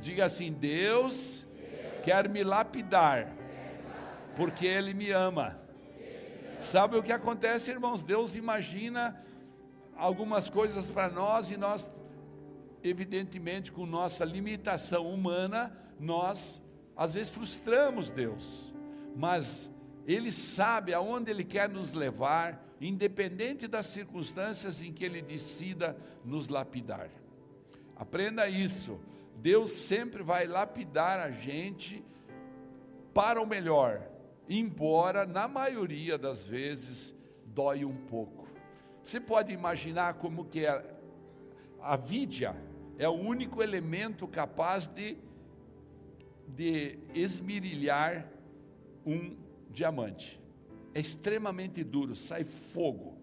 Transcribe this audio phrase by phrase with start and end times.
[0.00, 1.44] Diga assim: Deus
[2.02, 3.28] quer me lapidar,
[4.34, 5.58] porque Ele me ama.
[6.58, 8.02] Sabe o que acontece, irmãos?
[8.02, 9.22] Deus imagina
[9.96, 11.90] algumas coisas para nós e nós,
[12.82, 16.62] evidentemente, com nossa limitação humana, nós
[16.96, 18.72] às vezes frustramos Deus,
[19.16, 19.70] mas
[20.06, 26.48] Ele sabe aonde Ele quer nos levar, independente das circunstâncias em que Ele decida nos
[26.48, 27.10] lapidar.
[27.96, 28.98] Aprenda isso.
[29.40, 32.04] Deus sempre vai lapidar a gente
[33.14, 34.06] para o melhor,
[34.48, 37.14] embora na maioria das vezes
[37.44, 38.48] dói um pouco.
[39.02, 40.96] Você pode imaginar como que é
[41.80, 42.54] a vidia
[43.00, 45.16] é o único elemento capaz de,
[46.46, 48.30] de esmirilhar
[49.06, 49.38] um
[49.70, 50.38] diamante.
[50.92, 53.16] É extremamente duro, sai fogo.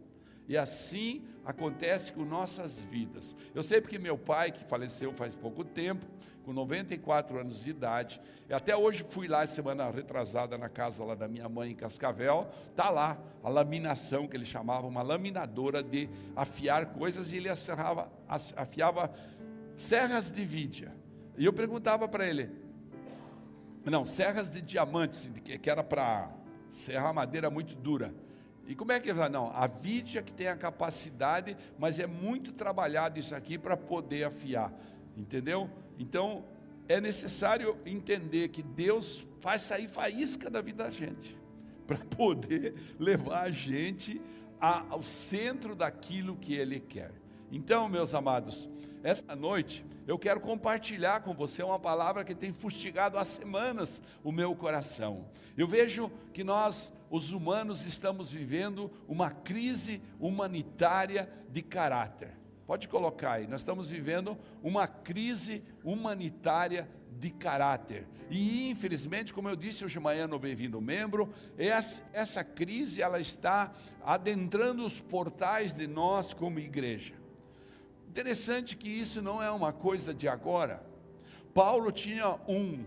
[0.48, 3.34] E assim acontece com nossas vidas.
[3.56, 6.06] Eu sei porque meu pai, que faleceu faz pouco tempo,
[6.44, 8.20] com 94 anos de idade,
[8.50, 12.90] até hoje fui lá semana retrasada na casa lá da minha mãe em Cascavel, tá
[12.90, 19.10] lá a laminação que ele chamava uma laminadora de afiar coisas e ele afiava, afiava
[19.78, 20.94] serras de vídia.
[21.38, 22.50] E eu perguntava para ele,
[23.86, 26.30] não, serras de diamantes, que era para
[26.70, 28.14] serrar madeira muito dura.
[28.68, 29.30] E como é que ele fala?
[29.30, 34.26] Não, a vidia que tem a capacidade, mas é muito trabalhado isso aqui para poder
[34.26, 34.74] afiar,
[35.16, 35.70] entendeu?
[35.98, 36.44] Então,
[36.90, 41.38] é necessário entender que Deus faz sair faísca da vida da gente,
[41.88, 44.22] para poder levar a gente
[44.60, 47.14] ao centro daquilo que Ele quer.
[47.50, 48.70] Então, meus amados,
[49.08, 54.34] esta noite eu quero compartilhar com você uma palavra que tem fustigado há semanas o
[54.34, 55.30] meu coração.
[55.58, 62.38] Eu vejo que nós, os humanos, estamos vivendo uma crise humanitária de caráter.
[62.66, 68.06] Pode colocar aí, nós estamos vivendo uma crise humanitária de caráter.
[68.30, 73.22] E infelizmente, como eu disse hoje de manhã no Bem-vindo Membro, essa, essa crise ela
[73.22, 73.72] está
[74.04, 77.14] adentrando os portais de nós como igreja.
[78.18, 80.84] Interessante que isso não é uma coisa de agora.
[81.54, 82.84] Paulo tinha um,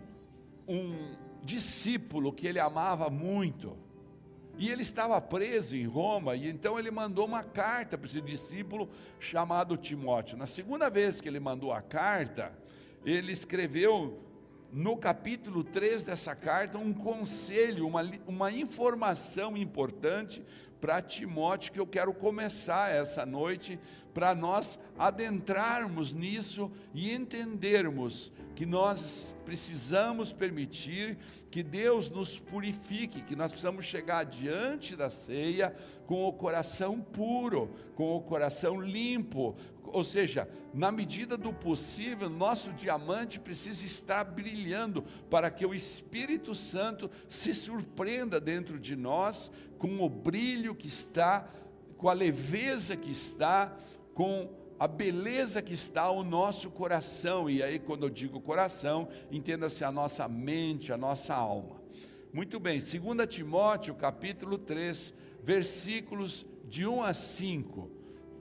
[0.67, 3.79] um discípulo que ele amava muito.
[4.59, 8.89] E ele estava preso em Roma, e então ele mandou uma carta para esse discípulo
[9.21, 10.37] chamado Timóteo.
[10.37, 12.53] Na segunda vez que ele mandou a carta,
[13.05, 14.21] ele escreveu
[14.73, 20.45] no capítulo 3 dessa carta um conselho, uma, uma informação importante
[20.81, 23.79] para Timóteo que eu quero começar essa noite
[24.12, 31.16] para nós adentrarmos nisso e entendermos que nós precisamos permitir
[31.50, 35.75] que Deus nos purifique, que nós precisamos chegar diante da ceia
[36.06, 39.56] com o coração puro, com o coração limpo,
[39.93, 46.54] ou seja, na medida do possível, nosso diamante precisa estar brilhando para que o Espírito
[46.54, 51.49] Santo se surpreenda dentro de nós com o brilho que está,
[51.97, 53.76] com a leveza que está,
[54.20, 57.48] com a beleza que está o nosso coração.
[57.48, 61.81] E aí, quando eu digo coração, entenda-se a nossa mente, a nossa alma.
[62.31, 67.91] Muito bem, 2 Timóteo, capítulo 3, versículos de 1 a 5,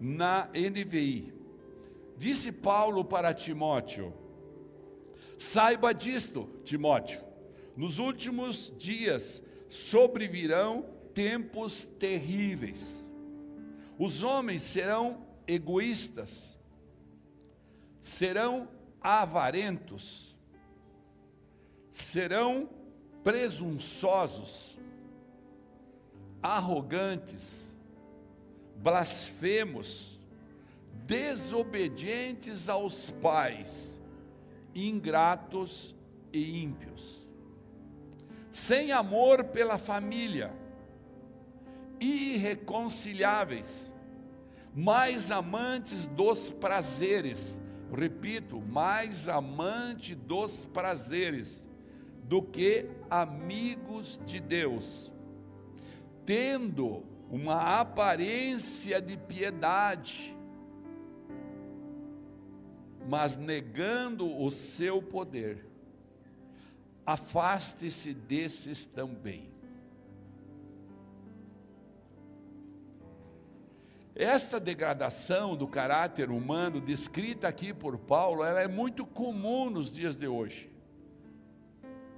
[0.01, 1.33] na NVI.
[2.17, 4.13] Disse Paulo para Timóteo:
[5.37, 7.23] Saiba disto, Timóteo,
[7.77, 13.09] nos últimos dias sobrevirão tempos terríveis.
[13.97, 16.55] Os homens serão egoístas,
[17.99, 18.69] serão
[19.01, 20.37] avarentos,
[21.89, 22.69] serão
[23.23, 24.77] presunçosos,
[26.41, 27.75] arrogantes,
[28.75, 30.19] blasfemos,
[31.07, 33.99] desobedientes aos pais,
[34.75, 35.95] ingratos
[36.31, 37.27] e ímpios,
[38.51, 40.53] sem amor pela família,
[41.99, 43.91] irreconciliáveis,
[44.75, 47.59] mais amantes dos prazeres,
[47.91, 51.65] repito, mais amante dos prazeres
[52.23, 55.11] do que amigos de Deus,
[56.25, 60.37] tendo uma aparência de piedade,
[63.07, 65.65] mas negando o seu poder.
[67.05, 69.58] Afaste-se desses também.
[74.19, 80.17] Esta degradação do caráter humano descrita aqui por Paulo, ela é muito comum nos dias
[80.17, 80.69] de hoje.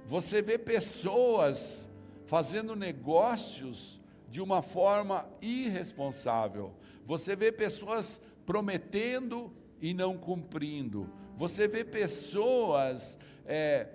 [0.04, 1.88] Você vê pessoas
[2.26, 6.74] fazendo negócios de uma forma irresponsável.
[7.06, 11.08] Você vê pessoas prometendo e não cumprindo.
[11.36, 13.16] você vê pessoas
[13.46, 13.86] é,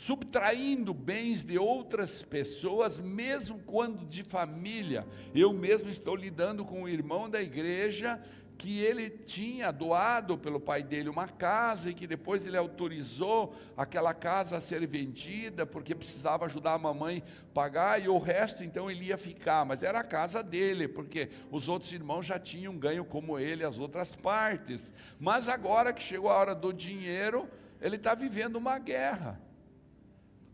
[0.00, 5.06] subtraindo bens de outras pessoas, mesmo quando de família.
[5.34, 8.18] Eu mesmo estou lidando com um irmão da igreja
[8.56, 14.14] que ele tinha doado pelo pai dele uma casa e que depois ele autorizou aquela
[14.14, 19.04] casa a ser vendida porque precisava ajudar a mamãe pagar e o resto então ele
[19.04, 23.38] ia ficar, mas era a casa dele, porque os outros irmãos já tinham ganho como
[23.38, 24.94] ele as outras partes.
[25.18, 27.46] Mas agora que chegou a hora do dinheiro,
[27.82, 29.49] ele está vivendo uma guerra.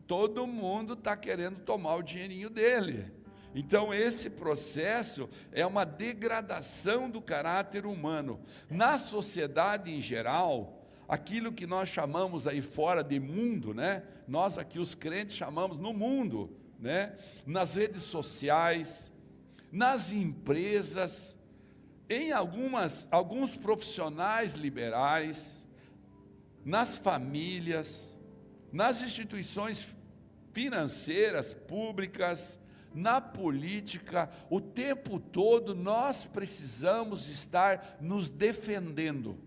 [0.07, 3.13] Todo mundo está querendo tomar o dinheirinho dele.
[3.55, 8.41] Então, esse processo é uma degradação do caráter humano.
[8.69, 14.03] Na sociedade em geral, aquilo que nós chamamos aí fora de mundo, né?
[14.29, 17.17] Nós aqui, os crentes, chamamos no mundo, né?
[17.47, 19.11] Nas redes sociais,
[19.73, 21.37] nas empresas,
[22.09, 25.63] em algumas, alguns profissionais liberais,
[26.65, 28.16] nas famílias,
[28.73, 29.95] nas instituições
[30.53, 32.59] financeiras, públicas,
[32.95, 39.39] na política, o tempo todo nós precisamos estar nos defendendo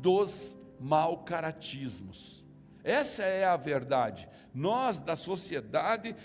[0.00, 2.42] dos mal caratismos.
[2.82, 4.28] Essa é a verdade.
[4.54, 6.16] Nós da sociedade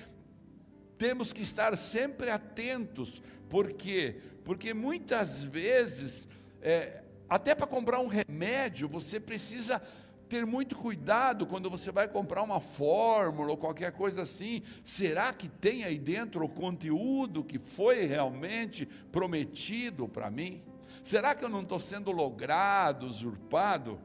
[0.98, 4.22] temos que estar sempre atentos, por quê?
[4.46, 6.28] Porque muitas vezes,
[6.62, 9.82] é, até para comprar um remédio, você precisa
[10.31, 14.63] ter muito cuidado quando você vai comprar uma fórmula ou qualquer coisa assim.
[14.81, 20.63] Será que tem aí dentro o conteúdo que foi realmente prometido para mim?
[21.04, 24.00] Será que eu não estou sendo logrado, usurpado?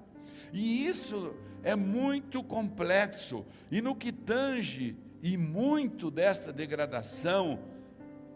[0.53, 1.33] E isso
[1.63, 3.47] é muito complexo.
[3.71, 7.61] E no que tange, e muito desta degradação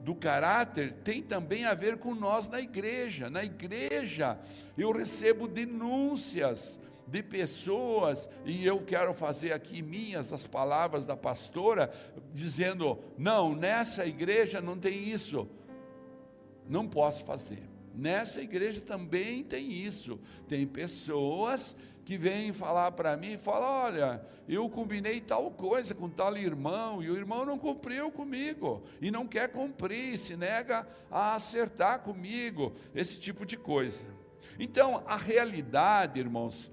[0.00, 3.28] do caráter, tem também a ver com nós na igreja.
[3.28, 4.38] Na igreja,
[4.78, 6.78] eu recebo denúncias
[7.10, 11.90] de pessoas, e eu quero fazer aqui minhas as palavras da pastora,
[12.32, 15.48] dizendo: não, nessa igreja não tem isso,
[16.68, 17.62] não posso fazer.
[17.92, 20.18] Nessa igreja também tem isso,
[20.48, 21.74] tem pessoas
[22.04, 27.02] que vêm falar para mim e falam: olha, eu combinei tal coisa com tal irmão,
[27.02, 32.72] e o irmão não cumpriu comigo, e não quer cumprir, se nega a acertar comigo,
[32.94, 34.06] esse tipo de coisa.
[34.58, 36.70] Então, a realidade, irmãos,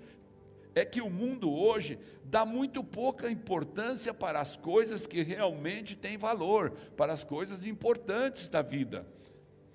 [0.77, 6.17] é que o mundo hoje dá muito pouca importância para as coisas que realmente têm
[6.17, 9.07] valor, para as coisas importantes da vida.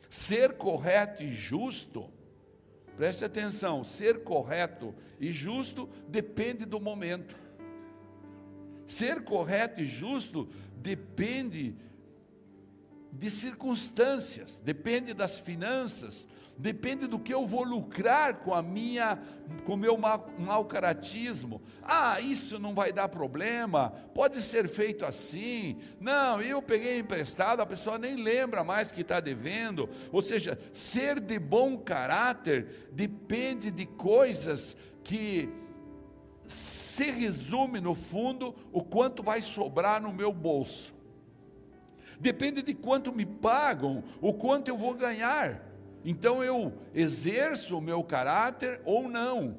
[0.09, 2.09] Ser correto e justo,
[2.97, 7.37] preste atenção, ser correto e justo depende do momento.
[8.87, 11.75] Ser correto e justo depende
[13.11, 19.19] de circunstâncias, depende das finanças, depende do que eu vou lucrar com a minha,
[19.65, 21.61] com o meu mau, caratismo.
[21.83, 25.79] Ah, isso não vai dar problema, pode ser feito assim.
[26.01, 29.89] Não, eu peguei emprestado, a pessoa nem lembra mais que está devendo.
[30.13, 35.49] Ou seja, ser de bom caráter depende de coisas que
[36.47, 40.95] se resume no fundo o quanto vai sobrar no meu bolso.
[42.21, 45.72] Depende de quanto me pagam, o quanto eu vou ganhar.
[46.05, 49.57] Então eu exerço o meu caráter ou não.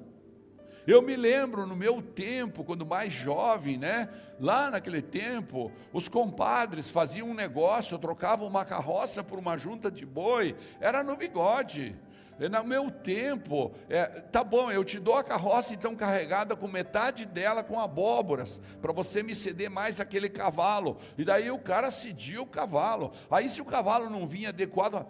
[0.86, 4.10] Eu me lembro no meu tempo, quando mais jovem, né?
[4.38, 10.06] Lá naquele tempo, os compadres faziam um negócio, trocavam uma carroça por uma junta de
[10.06, 11.96] boi, era no bigode.
[12.38, 17.26] No meu tempo, é, tá bom, eu te dou a carroça então carregada com metade
[17.26, 20.98] dela com abóboras, para você me ceder mais aquele cavalo.
[21.18, 23.12] E daí o cara cedia o cavalo.
[23.30, 25.06] Aí se o cavalo não vinha adequado,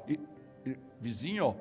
[1.03, 1.57] vizinho,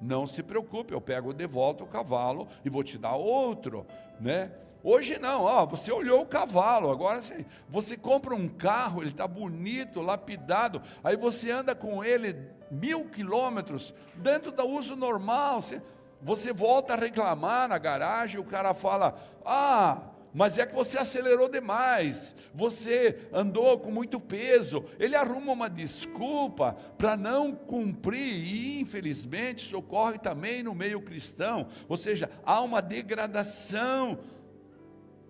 [0.00, 3.86] não se preocupe, eu pego de volta o cavalo e vou te dar outro,
[4.20, 4.52] né?
[4.82, 9.26] Hoje não, ó, você olhou o cavalo, agora você, você compra um carro, ele está
[9.26, 12.36] bonito, lapidado, aí você anda com ele
[12.70, 15.80] mil quilômetros, dentro do uso normal, você,
[16.20, 20.02] você volta a reclamar na garagem, o cara fala, ah,
[20.34, 24.84] mas é que você acelerou demais, você andou com muito peso.
[24.98, 31.68] Ele arruma uma desculpa para não cumprir, e infelizmente isso ocorre também no meio cristão,
[31.88, 34.18] ou seja, há uma degradação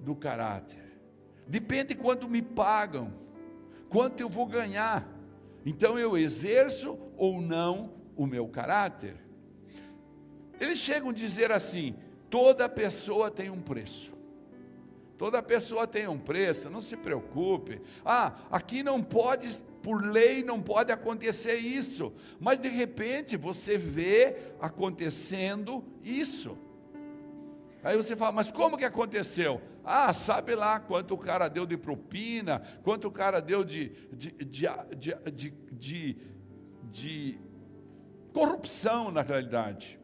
[0.00, 0.82] do caráter.
[1.46, 3.12] Depende quanto me pagam,
[3.90, 5.06] quanto eu vou ganhar.
[5.66, 9.16] Então eu exerço ou não o meu caráter.
[10.58, 11.94] Eles chegam a dizer assim:
[12.30, 14.13] toda pessoa tem um preço.
[15.24, 17.80] Toda pessoa tem um preço, não se preocupe.
[18.04, 19.48] Ah, aqui não pode,
[19.82, 22.12] por lei, não pode acontecer isso.
[22.38, 26.58] Mas de repente você vê acontecendo isso.
[27.82, 29.62] Aí você fala, mas como que aconteceu?
[29.82, 34.30] Ah, sabe lá quanto o cara deu de propina, quanto o cara deu de, de,
[34.30, 35.16] de,
[35.72, 36.18] de,
[36.82, 37.38] de,
[38.30, 39.98] corrupção na realidade.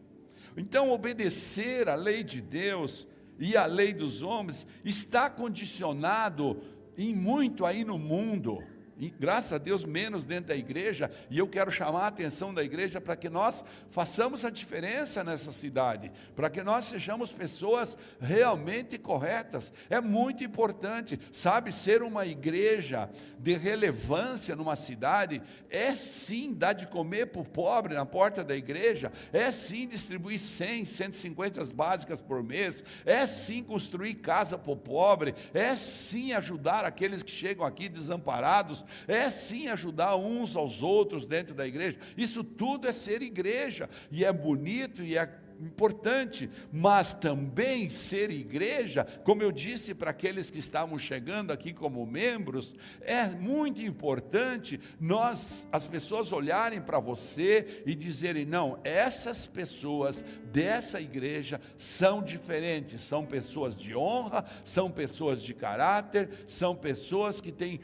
[0.57, 3.07] Então, obedecer à lei de Deus
[3.41, 6.61] e à lei dos homens está condicionado
[6.97, 8.63] em muito aí no mundo
[9.01, 12.63] e graças a Deus menos dentro da igreja, e eu quero chamar a atenção da
[12.63, 18.99] igreja para que nós façamos a diferença nessa cidade, para que nós sejamos pessoas realmente
[18.99, 19.73] corretas.
[19.89, 25.41] É muito importante, sabe, ser uma igreja de relevância numa cidade
[25.71, 30.39] é sim dar de comer para o pobre na porta da igreja, é sim distribuir
[30.39, 36.85] 100, 150 básicas por mês, é sim construir casa para o pobre, é sim ajudar
[36.85, 41.99] aqueles que chegam aqui desamparados, é sim ajudar uns aos outros dentro da igreja.
[42.17, 49.05] Isso tudo é ser igreja, e é bonito e é importante, mas também ser igreja,
[49.25, 55.69] como eu disse para aqueles que estavam chegando aqui como membros, é muito importante nós,
[55.71, 63.27] as pessoas olharem para você e dizerem: não, essas pessoas dessa igreja são diferentes, são
[63.27, 67.81] pessoas de honra, são pessoas de caráter, são pessoas que têm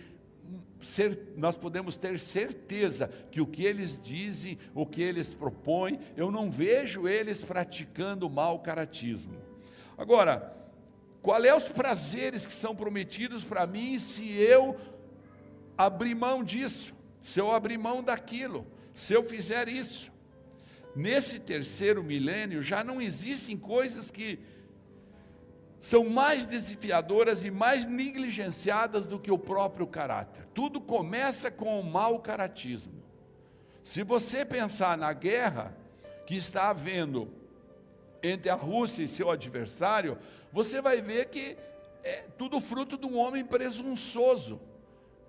[0.86, 6.30] ser, nós podemos ter certeza que o que eles dizem, o que eles propõem, eu
[6.30, 9.36] não vejo eles praticando mau caratismo.
[9.98, 10.54] Agora,
[11.22, 14.76] qual é os prazeres que são prometidos para mim se eu
[15.76, 20.12] abrir mão disso, se eu abrir mão daquilo, se eu fizer isso?
[20.94, 24.38] Nesse terceiro milênio já não existem coisas que
[25.80, 30.46] são mais desafiadoras e mais negligenciadas do que o próprio caráter.
[30.54, 33.02] Tudo começa com o mau caratismo.
[33.82, 35.76] Se você pensar na guerra
[36.26, 37.28] que está havendo
[38.22, 40.18] entre a Rússia e seu adversário,
[40.52, 41.56] você vai ver que
[42.02, 44.60] é tudo fruto de um homem presunçoso,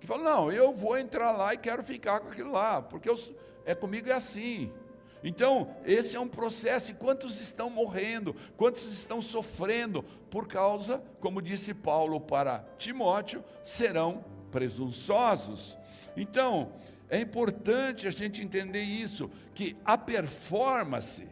[0.00, 3.16] que fala: Não, eu vou entrar lá e quero ficar com aquilo lá, porque eu,
[3.64, 4.72] é comigo é assim.
[5.22, 11.42] Então, esse é um processo, e quantos estão morrendo, quantos estão sofrendo por causa, como
[11.42, 15.76] disse Paulo para Timóteo, serão presunçosos.
[16.16, 16.72] Então,
[17.10, 21.26] é importante a gente entender isso, que a performance,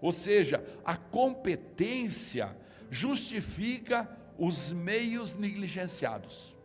[0.00, 2.56] ou seja, a competência,
[2.90, 4.08] justifica
[4.38, 6.56] os meios negligenciados.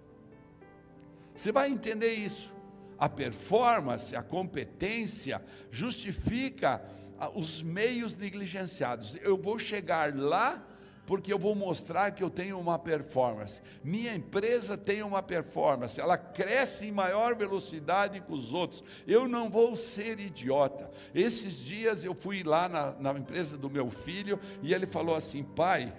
[1.34, 2.55] Você vai entender isso
[2.98, 6.82] a performance, a competência, justifica
[7.20, 9.18] ah, os meios negligenciados.
[9.22, 10.64] Eu vou chegar lá
[11.06, 13.62] porque eu vou mostrar que eu tenho uma performance.
[13.84, 18.84] Minha empresa tem uma performance, ela cresce em maior velocidade que os outros.
[19.06, 20.90] Eu não vou ser idiota.
[21.14, 25.44] Esses dias eu fui lá na, na empresa do meu filho e ele falou assim:
[25.44, 25.94] pai,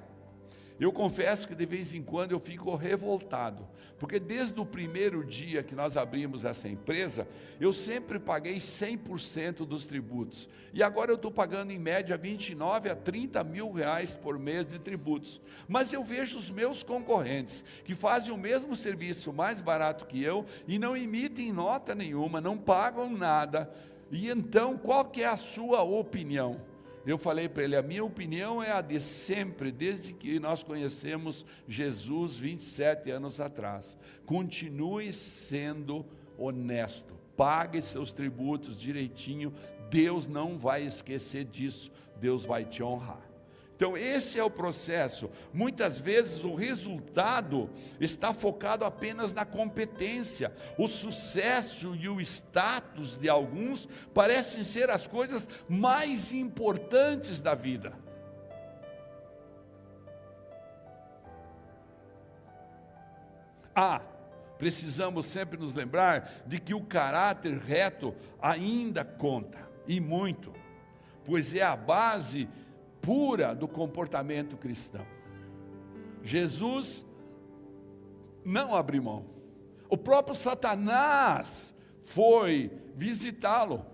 [0.78, 3.66] eu confesso que de vez em quando eu fico revoltado,
[3.98, 7.26] porque desde o primeiro dia que nós abrimos essa empresa,
[7.58, 10.48] eu sempre paguei 100% dos tributos.
[10.74, 14.78] E agora eu estou pagando em média 29 a 30 mil reais por mês de
[14.78, 15.40] tributos.
[15.66, 20.44] Mas eu vejo os meus concorrentes, que fazem o mesmo serviço mais barato que eu
[20.68, 23.70] e não emitem nota nenhuma, não pagam nada.
[24.10, 26.60] E então, qual que é a sua opinião?
[27.06, 31.46] Eu falei para ele: a minha opinião é a de sempre, desde que nós conhecemos
[31.68, 33.96] Jesus 27 anos atrás.
[34.26, 36.04] Continue sendo
[36.36, 39.54] honesto, pague seus tributos direitinho,
[39.88, 43.24] Deus não vai esquecer disso, Deus vai te honrar.
[43.76, 45.30] Então, esse é o processo.
[45.52, 47.68] Muitas vezes o resultado
[48.00, 50.50] está focado apenas na competência.
[50.78, 57.92] O sucesso e o status de alguns parecem ser as coisas mais importantes da vida.
[63.74, 64.00] Ah,
[64.56, 70.50] precisamos sempre nos lembrar de que o caráter reto ainda conta, e muito,
[71.26, 72.48] pois é a base
[73.06, 75.06] pura do comportamento cristão.
[76.24, 77.06] Jesus
[78.44, 79.24] não abriu mão.
[79.88, 81.72] O próprio Satanás
[82.02, 83.86] foi visitá-lo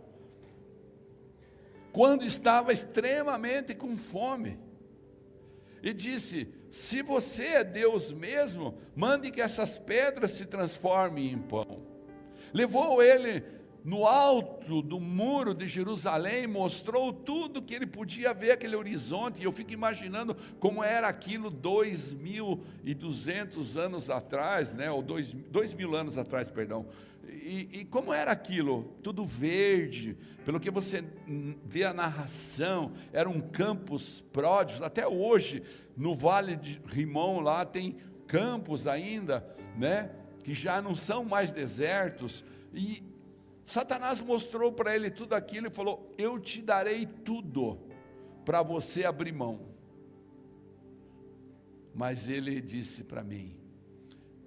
[1.93, 4.59] quando estava extremamente com fome.
[5.83, 11.83] E disse: Se você é Deus mesmo, mande que essas pedras se transformem em pão.
[12.55, 13.45] Levou ele
[13.85, 19.45] no alto do muro de Jerusalém, mostrou tudo que ele podia ver, aquele horizonte, e
[19.45, 25.35] eu fico imaginando como era aquilo dois mil e duzentos anos atrás, né, ou dois,
[25.75, 26.87] mil anos atrás, perdão,
[27.29, 28.95] e, e, como era aquilo?
[29.03, 31.03] Tudo verde, pelo que você
[31.65, 35.63] vê a narração, eram campos pródigos, até hoje,
[35.97, 37.97] no Vale de Rimon, lá tem
[38.27, 39.47] campos ainda,
[39.77, 40.11] né,
[40.45, 43.03] que já não são mais desertos, e
[43.65, 47.79] Satanás mostrou para ele tudo aquilo e falou: Eu te darei tudo
[48.45, 49.61] para você abrir mão.
[51.95, 53.57] Mas ele disse para mim: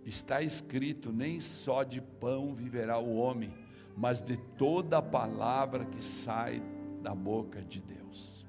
[0.06, 3.54] Está escrito: nem só de pão viverá o homem,
[3.96, 6.62] mas de toda a palavra que sai
[7.02, 8.46] da boca de Deus.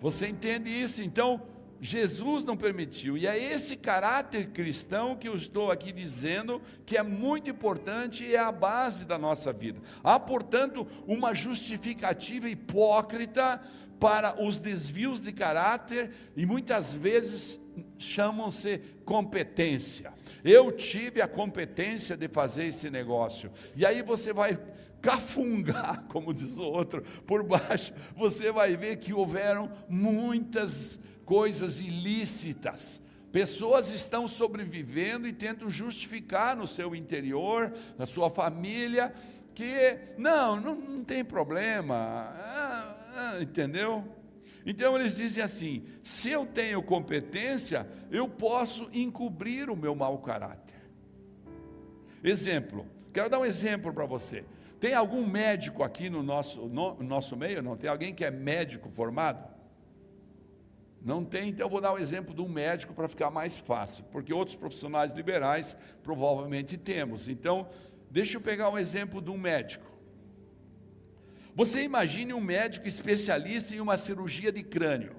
[0.00, 1.02] Você entende isso?
[1.02, 1.40] Então,
[1.84, 3.18] Jesus não permitiu.
[3.18, 8.36] E é esse caráter cristão que eu estou aqui dizendo que é muito importante e
[8.36, 9.80] é a base da nossa vida.
[10.00, 13.60] Há, portanto, uma justificativa hipócrita
[13.98, 17.60] para os desvios de caráter e muitas vezes
[17.98, 20.12] chamam-se competência.
[20.44, 23.50] Eu tive a competência de fazer esse negócio.
[23.74, 24.56] E aí você vai
[25.00, 31.00] cafungar, como diz o outro, por baixo, você vai ver que houveram muitas
[31.32, 33.00] coisas ilícitas.
[33.32, 39.14] Pessoas estão sobrevivendo e tentam justificar no seu interior, na sua família,
[39.54, 44.04] que não, não, não tem problema, ah, ah, entendeu?
[44.66, 50.82] Então eles dizem assim: se eu tenho competência, eu posso encobrir o meu mau caráter.
[52.22, 54.44] Exemplo, quero dar um exemplo para você.
[54.78, 57.62] Tem algum médico aqui no nosso, no, no nosso meio?
[57.62, 57.74] Não?
[57.74, 59.51] Tem alguém que é médico formado?
[61.04, 63.58] Não tem, então eu vou dar o um exemplo de um médico para ficar mais
[63.58, 67.26] fácil, porque outros profissionais liberais provavelmente temos.
[67.26, 67.68] Então,
[68.10, 69.90] deixa eu pegar um exemplo de um médico.
[71.54, 75.16] Você imagine um médico especialista em uma cirurgia de crânio.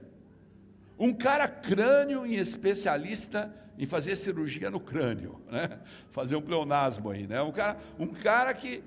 [0.98, 5.80] Um cara crânio e especialista em fazer cirurgia no crânio, né?
[6.12, 7.42] Fazer um pleonasmo aí, né?
[7.42, 8.84] Um cara, um cara que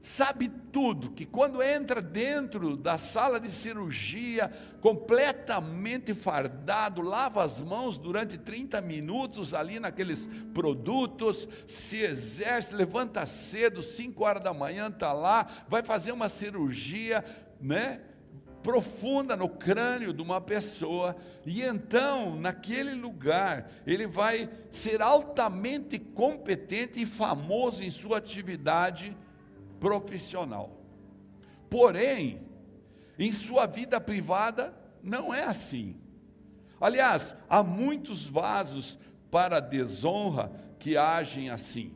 [0.00, 4.50] sabe tudo, que quando entra dentro da sala de cirurgia,
[4.80, 13.82] completamente fardado, lava as mãos durante 30 minutos ali naqueles produtos, se exerce, levanta cedo,
[13.82, 17.24] 5 horas da manhã, está lá, vai fazer uma cirurgia,
[17.60, 18.00] né?
[18.62, 27.00] profunda no crânio de uma pessoa, e então, naquele lugar, ele vai ser altamente competente
[27.00, 29.16] e famoso em sua atividade
[29.80, 30.76] profissional.
[31.70, 32.40] Porém,
[33.18, 35.96] em sua vida privada, não é assim.
[36.80, 38.98] Aliás, há muitos vasos
[39.30, 41.92] para desonra que agem assim.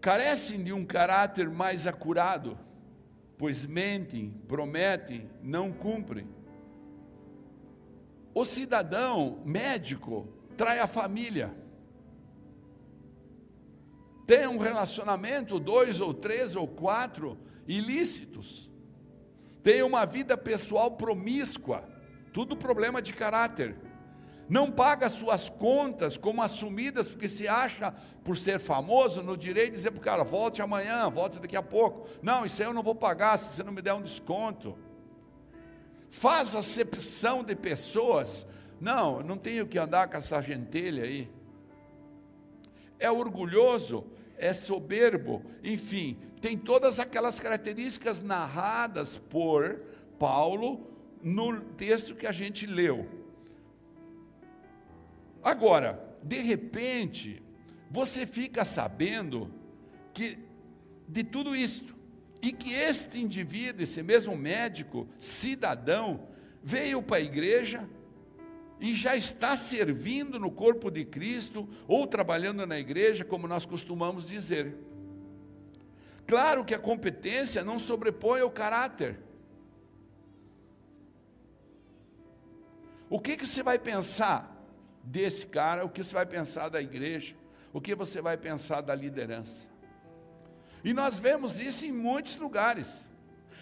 [0.00, 2.58] Carecem de um caráter mais acurado,
[3.36, 6.26] pois mentem, prometem, não cumprem.
[8.34, 11.54] O cidadão médico trai a família
[14.30, 18.70] tem um relacionamento, dois ou três ou quatro, ilícitos,
[19.60, 21.82] tem uma vida pessoal promíscua,
[22.32, 23.76] tudo problema de caráter.
[24.48, 29.76] Não paga suas contas como assumidas, porque se acha, por ser famoso, no direito de
[29.78, 32.08] dizer para o cara: volte amanhã, volte daqui a pouco.
[32.22, 34.78] Não, isso aí eu não vou pagar se você não me der um desconto.
[36.08, 38.46] Faz acepção de pessoas.
[38.80, 41.28] Não, não tenho que andar com essa gentelha aí.
[42.96, 44.04] É orgulhoso,
[44.40, 49.82] é soberbo, enfim, tem todas aquelas características narradas por
[50.18, 50.86] Paulo
[51.22, 53.06] no texto que a gente leu.
[55.42, 57.42] Agora, de repente,
[57.90, 59.52] você fica sabendo
[60.12, 60.38] que
[61.06, 61.94] de tudo isto,
[62.42, 66.28] e que este indivíduo, esse mesmo médico, cidadão,
[66.62, 67.88] veio para a igreja,
[68.80, 74.26] e já está servindo no corpo de Cristo ou trabalhando na igreja, como nós costumamos
[74.26, 74.74] dizer.
[76.26, 79.20] Claro que a competência não sobrepõe ao caráter.
[83.10, 84.56] O que, que você vai pensar
[85.02, 85.84] desse cara?
[85.84, 87.34] O que você vai pensar da igreja?
[87.72, 89.68] O que você vai pensar da liderança?
[90.82, 93.09] E nós vemos isso em muitos lugares.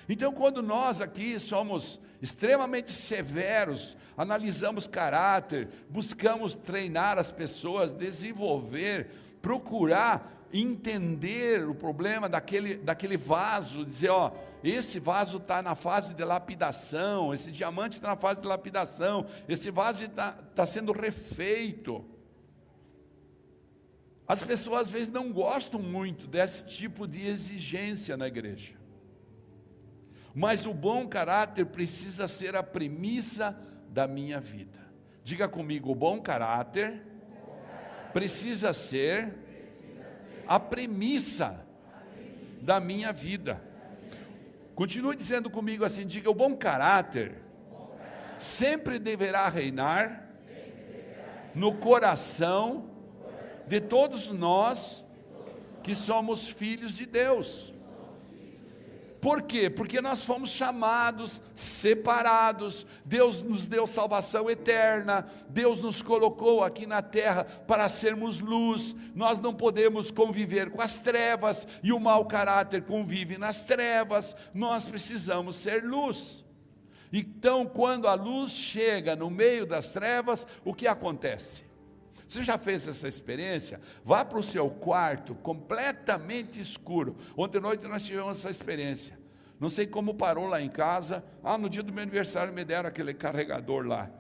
[0.09, 9.11] Então, quando nós aqui somos extremamente severos, analisamos caráter, buscamos treinar as pessoas, desenvolver,
[9.43, 14.33] procurar entender o problema daquele, daquele vaso, dizer, ó,
[14.65, 19.71] esse vaso está na fase de lapidação, esse diamante está na fase de lapidação, esse
[19.71, 22.03] vaso está tá sendo refeito.
[24.27, 28.78] As pessoas às vezes não gostam muito desse tipo de exigência na igreja.
[30.35, 34.79] Mas o bom caráter precisa ser a premissa da minha vida.
[35.25, 37.03] Diga comigo, o bom caráter
[38.13, 39.35] precisa ser
[40.47, 41.67] a premissa
[42.63, 43.63] da minha vida.
[44.75, 47.43] Continue dizendo comigo assim: diga, o bom caráter
[48.39, 50.29] sempre deverá reinar
[51.55, 52.89] no coração
[53.67, 55.05] de todos nós
[55.83, 57.73] que somos filhos de Deus.
[59.21, 59.69] Por quê?
[59.69, 67.03] Porque nós fomos chamados, separados, Deus nos deu salvação eterna, Deus nos colocou aqui na
[67.03, 72.83] terra para sermos luz, nós não podemos conviver com as trevas, e o mau caráter
[72.83, 76.45] convive nas trevas, nós precisamos ser luz.
[77.13, 81.68] Então, quando a luz chega no meio das trevas, o que acontece?
[82.29, 83.81] Você já fez essa experiência?
[84.05, 87.17] Vá para o seu quarto completamente escuro.
[87.35, 89.19] Ontem à noite nós tivemos essa experiência.
[89.59, 91.25] Não sei como parou lá em casa.
[91.43, 94.11] Ah, no dia do meu aniversário me deram aquele carregador lá,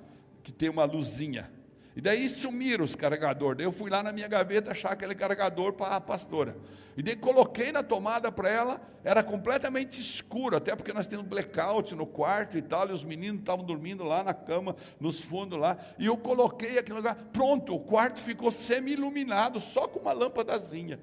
[0.43, 1.53] que tem uma luzinha.
[1.99, 3.61] E daí sumiram os carregadores.
[3.61, 6.57] Eu fui lá na minha gaveta achar aquele carregador para a pastora.
[6.97, 11.97] E daí coloquei na tomada para ela, era completamente escuro, até porque nós temos blackout
[11.97, 15.77] no quarto e tal, e os meninos estavam dormindo lá na cama, nos fundos lá.
[15.99, 21.01] E eu coloquei aquele lugar, pronto, o quarto ficou semi-iluminado, só com uma lâmpadazinha.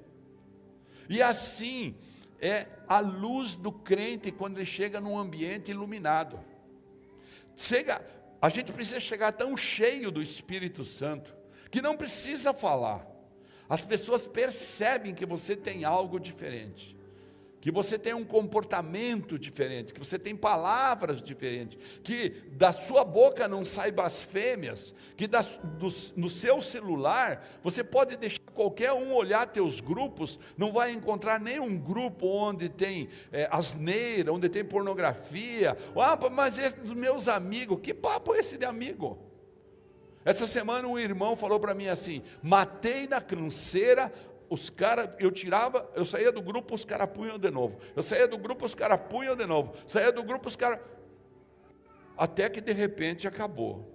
[1.10, 1.94] E assim
[2.40, 6.40] é a luz do crente quando ele chega num ambiente iluminado.
[7.54, 8.00] Chega,
[8.46, 11.34] a gente precisa chegar tão cheio do Espírito Santo
[11.68, 13.04] que não precisa falar.
[13.68, 16.95] As pessoas percebem que você tem algo diferente
[17.66, 23.48] que você tem um comportamento diferente, que você tem palavras diferentes, que da sua boca
[23.48, 29.80] não sai blasfêmias, que do, no seu celular você pode deixar qualquer um olhar teus
[29.80, 35.76] grupos, não vai encontrar nenhum grupo onde tem é, asneira, onde tem pornografia.
[35.96, 39.18] Ah, mas esse dos meus amigos, que papo é esse de amigo?
[40.24, 44.12] Essa semana um irmão falou para mim assim: matei na canseira
[44.48, 47.78] os caras, eu tirava, eu saía do grupo, os caras punham de novo.
[47.94, 49.74] Eu saía do grupo, os caras punham de novo.
[49.86, 50.80] Saía do grupo, os caras.
[52.16, 53.92] Até que de repente acabou.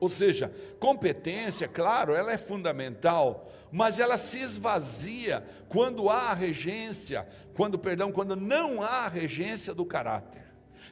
[0.00, 7.78] Ou seja, competência, claro, ela é fundamental, mas ela se esvazia quando há regência, quando,
[7.78, 10.44] perdão, quando não há regência do caráter.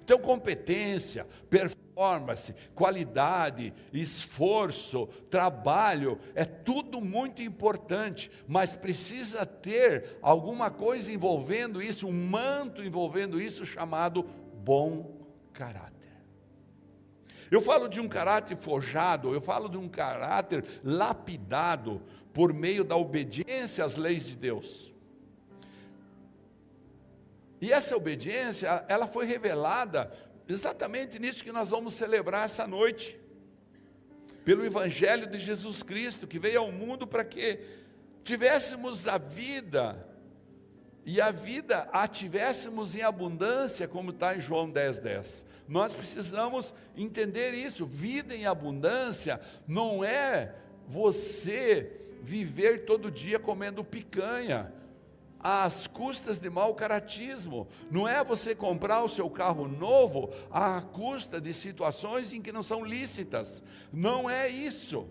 [0.03, 1.27] Então, competência,
[1.93, 12.07] performance, qualidade, esforço, trabalho, é tudo muito importante, mas precisa ter alguma coisa envolvendo isso,
[12.07, 14.25] um manto envolvendo isso chamado
[14.55, 15.21] bom
[15.53, 15.93] caráter.
[17.51, 22.01] Eu falo de um caráter forjado, eu falo de um caráter lapidado
[22.33, 24.91] por meio da obediência às leis de Deus.
[27.61, 30.11] E essa obediência, ela foi revelada
[30.53, 33.19] exatamente nisso que nós vamos celebrar essa noite.
[34.45, 37.61] Pelo Evangelho de Jesus Cristo, que veio ao mundo para que
[38.25, 40.07] tivéssemos a vida,
[41.05, 45.45] e a vida a tivéssemos em abundância, como está em João 10, 10.
[45.69, 47.87] Nós precisamos entender isso.
[47.87, 50.55] Vida em abundância não é
[50.87, 54.73] você viver todo dia comendo picanha
[55.43, 57.67] às custas de mau caratismo.
[57.91, 62.63] Não é você comprar o seu carro novo à custa de situações em que não
[62.63, 63.63] são lícitas.
[63.93, 65.07] Não é isso.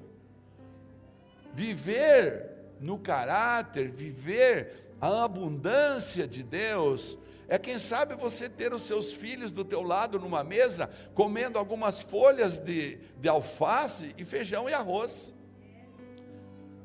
[1.54, 7.18] Viver no caráter, viver a abundância de Deus,
[7.48, 12.02] é quem sabe você ter os seus filhos do teu lado numa mesa, comendo algumas
[12.02, 15.34] folhas de, de alface e feijão e arroz.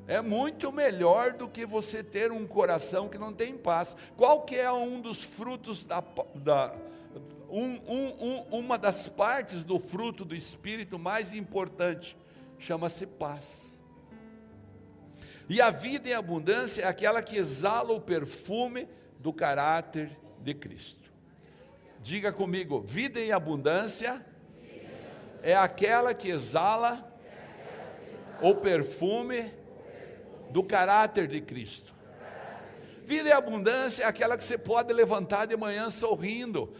[0.09, 3.97] É muito melhor do que você ter um coração que não tem paz.
[4.17, 6.03] Qual que é um dos frutos da,
[6.35, 6.75] da
[7.49, 12.17] um, um, um, uma das partes do fruto do Espírito mais importante?
[12.59, 13.77] Chama-se paz.
[15.49, 18.89] E a vida em abundância é aquela que exala o perfume
[19.19, 21.11] do caráter de Cristo.
[22.01, 24.25] Diga comigo, vida em abundância
[25.43, 27.13] é aquela que exala
[28.41, 29.53] o perfume
[30.51, 31.95] do caráter de Cristo.
[33.07, 36.73] Vida e abundância é aquela que você pode levantar de manhã sorrindo.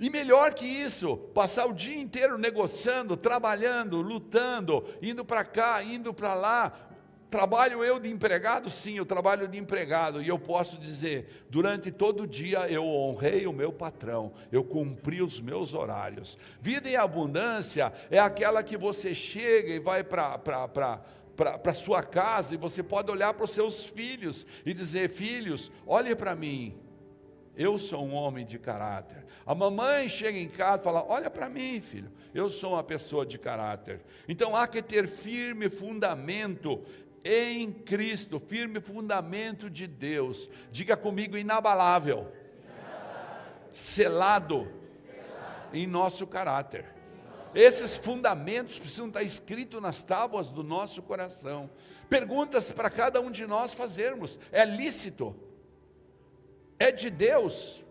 [0.00, 6.12] E melhor que isso, passar o dia inteiro negociando, trabalhando, lutando, indo para cá, indo
[6.12, 6.72] para lá.
[7.30, 8.70] Trabalho eu de empregado?
[8.70, 10.22] Sim, eu trabalho de empregado.
[10.22, 15.20] E eu posso dizer: durante todo o dia eu honrei o meu patrão, eu cumpri
[15.20, 16.38] os meus horários.
[16.60, 21.02] Vida em abundância é aquela que você chega e vai para
[21.36, 25.70] para a sua casa e você pode olhar para os seus filhos e dizer: Filhos,
[25.86, 26.78] olhe para mim,
[27.56, 29.24] eu sou um homem de caráter.
[29.46, 33.24] A mamãe chega em casa e fala: Olha para mim, filho, eu sou uma pessoa
[33.24, 34.00] de caráter.
[34.28, 36.82] Então há que ter firme fundamento
[37.24, 40.50] em Cristo, firme fundamento de Deus.
[40.70, 42.30] Diga comigo: inabalável,
[43.72, 44.68] selado,
[45.72, 46.93] em nosso caráter.
[47.54, 51.70] Esses fundamentos precisam estar escritos nas tábuas do nosso coração.
[52.08, 55.36] Perguntas para cada um de nós fazermos: é lícito?
[56.78, 57.82] É de Deus?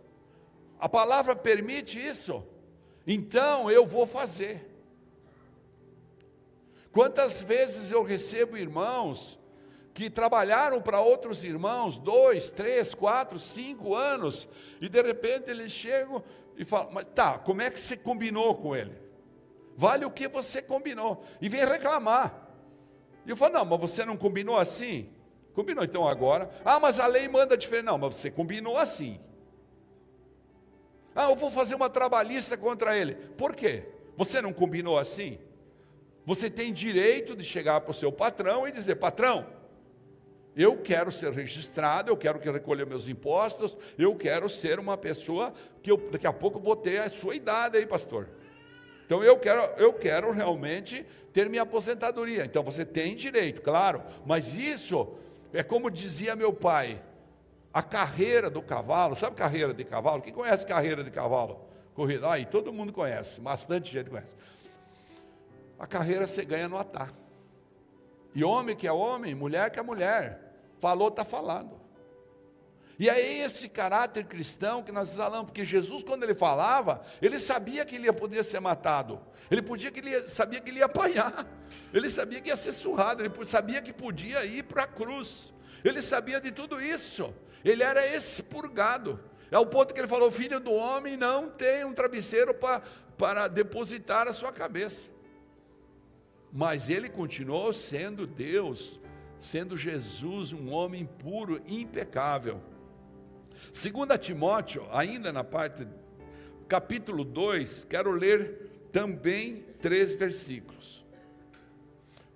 [0.78, 2.44] A palavra permite isso?
[3.08, 4.70] Então eu vou fazer.
[6.92, 9.40] Quantas vezes eu recebo irmãos
[9.94, 14.48] que trabalharam para outros irmãos dois, três, quatro, cinco anos,
[14.82, 16.24] e de repente eles chegam
[16.58, 19.03] e falam: Mas tá, como é que você combinou com ele?
[19.76, 21.24] Vale o que você combinou.
[21.42, 22.50] E vem reclamar.
[23.26, 25.10] E eu falo: Não, mas você não combinou assim?
[25.54, 26.50] Combinou então agora.
[26.64, 27.86] Ah, mas a lei manda diferente.
[27.86, 29.20] Não, mas você combinou assim.
[31.16, 33.16] Ah, eu vou fazer uma trabalhista contra ele.
[33.16, 33.86] Por quê?
[34.18, 35.38] Você não combinou assim?
[36.26, 39.46] Você tem direito de chegar para o seu patrão e dizer: patrão,
[40.56, 45.54] eu quero ser registrado, eu quero que recolha meus impostos, eu quero ser uma pessoa
[45.82, 48.30] que eu, daqui a pouco vou ter a sua idade aí, pastor.
[49.06, 52.46] Então eu quero, eu quero realmente ter minha aposentadoria.
[52.46, 55.16] Então você tem direito, claro, mas isso
[55.52, 57.02] é como dizia meu pai,
[57.74, 60.22] a carreira do cavalo, sabe carreira de cavalo?
[60.22, 61.60] Quem conhece carreira de cavalo?
[61.94, 64.36] Corrida, aí todo mundo conhece, bastante gente conhece.
[65.78, 67.14] A carreira você ganha no atar.
[68.34, 70.40] E homem que é homem, mulher que é mulher.
[70.80, 71.83] Falou, está falado.
[73.00, 77.84] E é esse caráter cristão que nós falamos, porque Jesus, quando ele falava, ele sabia
[77.84, 80.86] que ele ia poder ser matado, ele podia que ele ia, sabia que ele ia
[80.86, 81.48] apanhar,
[81.92, 85.52] ele sabia que ia ser surrado, ele sabia que podia ir para a cruz,
[85.84, 87.34] ele sabia de tudo isso,
[87.66, 89.20] ele era expurgado.
[89.50, 92.82] É o ponto que ele falou: filho do homem não tem um travesseiro para,
[93.18, 95.08] para depositar a sua cabeça.
[96.52, 99.00] Mas ele continuou sendo Deus,
[99.40, 102.62] sendo Jesus um homem puro, impecável.
[103.74, 105.88] Segunda Timóteo, ainda na parte
[106.68, 111.04] capítulo 2, quero ler também três versículos.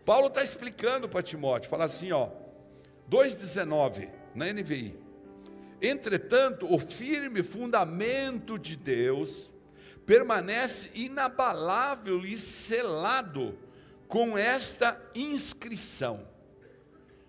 [0.04, 2.32] Paulo está explicando para Timóteo, fala assim, ó,
[3.08, 5.00] 2,19, na NVI.
[5.80, 9.52] Entretanto, o firme fundamento de Deus
[10.08, 13.56] permanece inabalável e selado
[14.08, 16.28] com esta inscrição: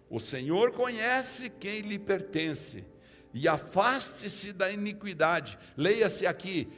[0.08, 2.86] O Senhor conhece quem lhe pertence,
[3.32, 5.58] e afaste-se da iniquidade.
[5.76, 6.68] Leia-se aqui,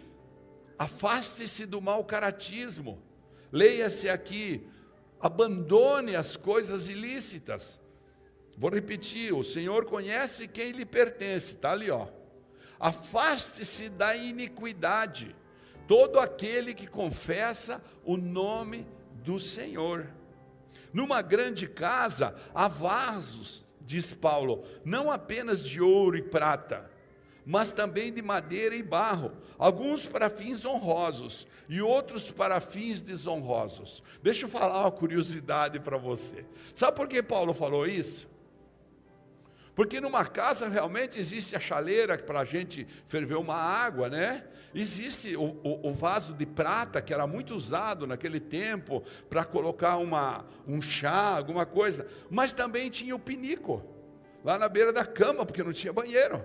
[0.78, 3.02] afaste-se do mau caratismo.
[3.52, 4.66] Leia-se aqui,
[5.20, 7.80] abandone as coisas ilícitas.
[8.56, 12.08] Vou repetir: o Senhor conhece quem lhe pertence, está ali, ó.
[12.78, 15.36] Afaste-se da iniquidade,
[15.86, 18.86] todo aquele que confessa o nome
[19.22, 20.08] do Senhor.
[20.92, 26.88] Numa grande casa há vasos, diz Paulo, não apenas de ouro e prata,
[27.44, 34.00] mas também de madeira e barro, alguns para fins honrosos e outros para fins desonrosos.
[34.22, 36.44] Deixa eu falar uma curiosidade para você.
[36.72, 38.28] Sabe por que Paulo falou isso?
[39.74, 44.44] Porque numa casa realmente existe a chaleira para a gente ferver uma água, né?
[44.74, 49.96] Existe o, o, o, vaso de prata, que era muito usado naquele tempo, para colocar
[49.96, 52.06] uma, um chá, alguma coisa.
[52.30, 53.82] Mas também tinha o pinico,
[54.44, 56.44] lá na beira da cama, porque não tinha banheiro.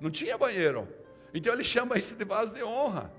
[0.00, 0.88] Não tinha banheiro.
[1.34, 3.12] Então ele chama isso de vaso de honra.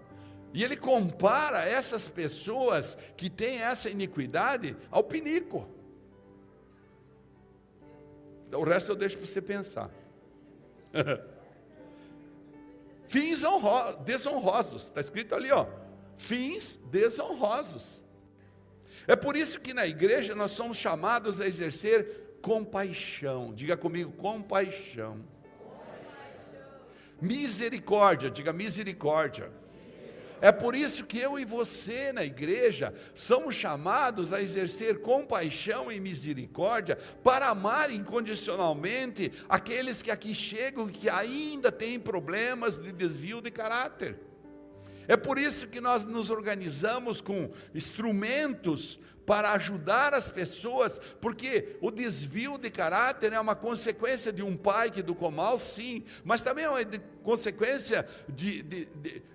[0.54, 5.68] E ele compara essas pessoas que têm essa iniquidade ao pinico.
[8.52, 9.90] O resto eu deixo para você pensar.
[13.14, 13.44] Fins
[14.04, 15.68] desonrosos, está escrito ali, ó.
[16.18, 18.02] Fins desonrosos.
[19.08, 23.54] É por isso que na igreja nós somos chamados a exercer compaixão.
[23.54, 25.24] Diga comigo, compaixão.
[25.60, 26.60] compaixão.
[27.22, 29.52] Misericórdia, diga misericórdia.
[30.44, 36.02] É por isso que eu e você na igreja somos chamados a exercer compaixão e
[36.02, 43.50] misericórdia para amar incondicionalmente aqueles que aqui chegam que ainda têm problemas de desvio de
[43.50, 44.20] caráter.
[45.08, 51.90] É por isso que nós nos organizamos com instrumentos para ajudar as pessoas, porque o
[51.90, 56.66] desvio de caráter é uma consequência de um pai que educou mal, sim, mas também
[56.66, 56.84] é uma
[57.24, 58.86] consequência de, de,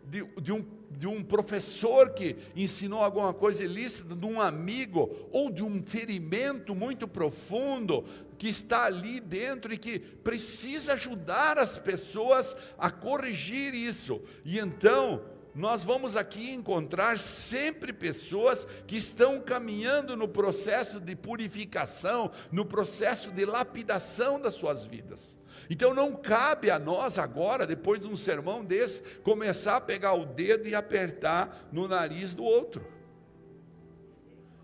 [0.07, 5.51] de, de, um, de um professor que ensinou alguma coisa ilícita, de um amigo, ou
[5.51, 8.05] de um ferimento muito profundo
[8.37, 14.21] que está ali dentro e que precisa ajudar as pessoas a corrigir isso.
[14.45, 15.23] E então,
[15.55, 23.31] nós vamos aqui encontrar sempre pessoas que estão caminhando no processo de purificação, no processo
[23.31, 25.38] de lapidação das suas vidas.
[25.69, 30.25] Então não cabe a nós agora, depois de um sermão desse, começar a pegar o
[30.25, 32.87] dedo e apertar no nariz do outro.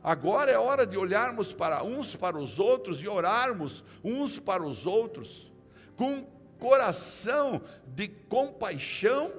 [0.02, 4.85] Agora é hora de olharmos para uns para os outros e orarmos uns para os
[4.85, 5.50] outros
[5.96, 6.26] com
[6.59, 9.33] coração de compaixão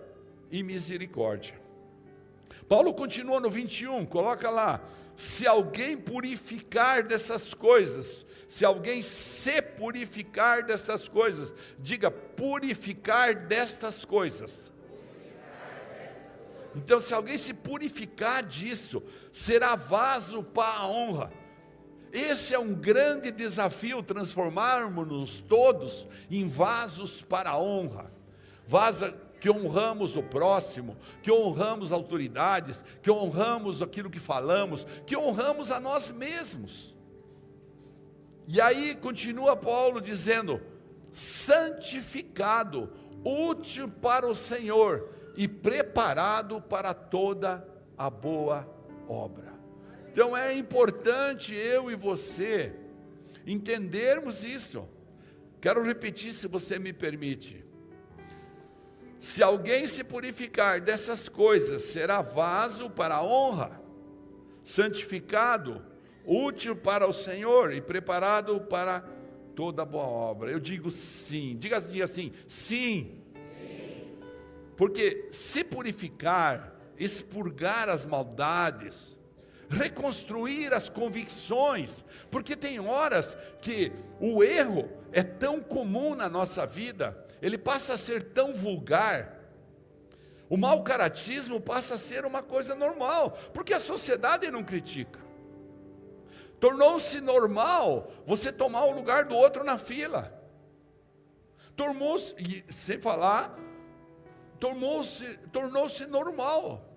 [0.52, 1.60] e misericórdia.
[2.68, 4.82] Paulo continua no 21, coloca lá:
[5.16, 14.72] se alguém purificar dessas coisas, se alguém se purificar dessas coisas, diga purificar destas coisas.
[16.76, 21.32] Então, se alguém se purificar disso, será vaso para a honra.
[22.12, 28.12] Esse é um grande desafio, transformarmos-nos todos em vasos para a honra.
[28.68, 35.72] Vaso, que honramos o próximo, que honramos autoridades, que honramos aquilo que falamos, que honramos
[35.72, 36.95] a nós mesmos.
[38.48, 40.62] E aí continua Paulo dizendo:
[41.12, 42.92] santificado,
[43.24, 48.68] útil para o Senhor e preparado para toda a boa
[49.08, 49.54] obra.
[50.12, 52.74] Então é importante eu e você
[53.46, 54.88] entendermos isso.
[55.60, 57.66] Quero repetir, se você me permite.
[59.18, 63.82] Se alguém se purificar dessas coisas, será vaso para a honra,
[64.64, 65.84] santificado,
[66.26, 69.04] útil para o Senhor e preparado para
[69.56, 70.52] toda boa obra.
[70.52, 71.56] Eu digo sim.
[71.58, 72.32] Diga assim, sim.
[72.48, 73.22] sim.
[74.76, 79.18] Porque se purificar, expurgar as maldades,
[79.70, 87.26] reconstruir as convicções, porque tem horas que o erro é tão comum na nossa vida
[87.46, 89.40] ele passa a ser tão vulgar.
[90.50, 95.20] O mau caratismo passa a ser uma coisa normal, porque a sociedade não critica.
[96.60, 100.34] Tornou-se normal você tomar o lugar do outro na fila.
[101.76, 103.58] Tornou-se, sem falar,
[104.60, 106.90] tornou-se tornou normal.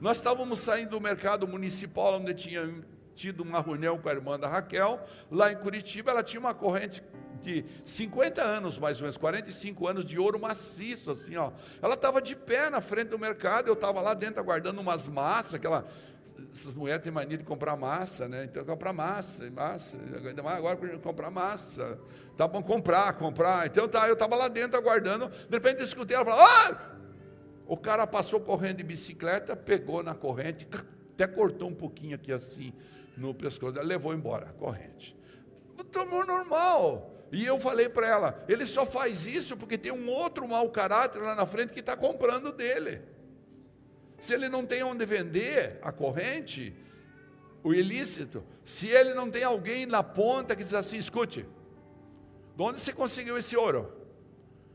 [0.00, 4.48] Nós estávamos saindo do mercado municipal, onde tinha tido uma reunião com a irmã da
[4.48, 5.00] Raquel,
[5.30, 7.02] lá em Curitiba, ela tinha uma corrente
[7.40, 11.52] de 50 anos, mais ou menos, 45 anos de ouro maciço, assim, ó.
[11.80, 15.54] Ela estava de pé na frente do mercado, eu estava lá dentro aguardando umas massas,
[15.54, 15.86] aquela.
[16.52, 18.44] Essas mulheres têm mania de comprar massa, né?
[18.44, 21.98] Então, comprar massa, massa, ainda mais agora comprar massa.
[22.36, 23.66] Tá bom, comprar, comprar.
[23.66, 26.92] Então, tá, eu estava lá dentro aguardando, de repente eu escutei ela falar: ah!
[27.66, 30.68] O cara passou correndo de bicicleta, pegou na corrente,
[31.14, 32.72] até cortou um pouquinho aqui assim
[33.16, 35.16] no pescoço, levou embora a corrente.
[35.90, 37.12] Tomou normal.
[37.32, 41.20] E eu falei para ela: ele só faz isso porque tem um outro mau caráter
[41.20, 43.00] lá na frente que está comprando dele.
[44.22, 46.72] Se ele não tem onde vender a corrente,
[47.60, 51.44] o ilícito, se ele não tem alguém na ponta que diz assim: escute,
[52.56, 53.92] de onde você conseguiu esse ouro?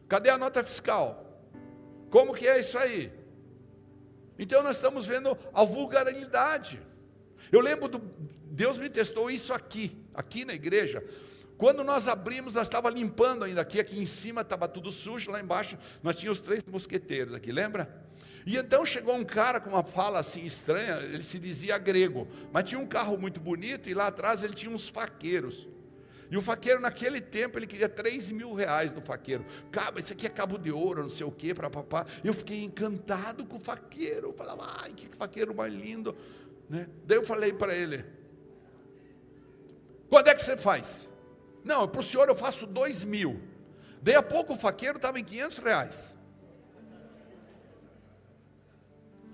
[0.10, 1.42] Cadê a nota fiscal?
[2.10, 3.10] Como que é isso aí?
[4.38, 6.82] Então nós estamos vendo a vulgaridade.
[7.50, 8.00] Eu lembro do
[8.52, 11.02] Deus me testou isso aqui, aqui na igreja.
[11.58, 15.40] Quando nós abrimos, nós estava limpando ainda aqui, aqui em cima estava tudo sujo, lá
[15.40, 18.06] embaixo nós tínhamos três mosqueteiros aqui, lembra?
[18.48, 22.64] E então chegou um cara com uma fala assim estranha, ele se dizia grego, mas
[22.64, 25.68] tinha um carro muito bonito e lá atrás ele tinha uns faqueiros.
[26.32, 29.46] E o faqueiro, naquele tempo, ele queria 3 mil reais no faqueiro.
[29.70, 32.06] Cabo, isso aqui é cabo de ouro, não sei o que, para papá.
[32.24, 34.30] Eu fiquei encantado com o faqueiro.
[34.30, 36.16] Eu falava, ai, que faqueiro mais lindo.
[36.70, 36.88] Né?
[37.06, 38.06] Daí eu falei para ele:
[40.10, 41.08] quando é que você faz?
[41.66, 43.42] Não, para o senhor eu faço dois mil.
[44.02, 46.17] Daí a pouco o faqueiro estava em 500 reais.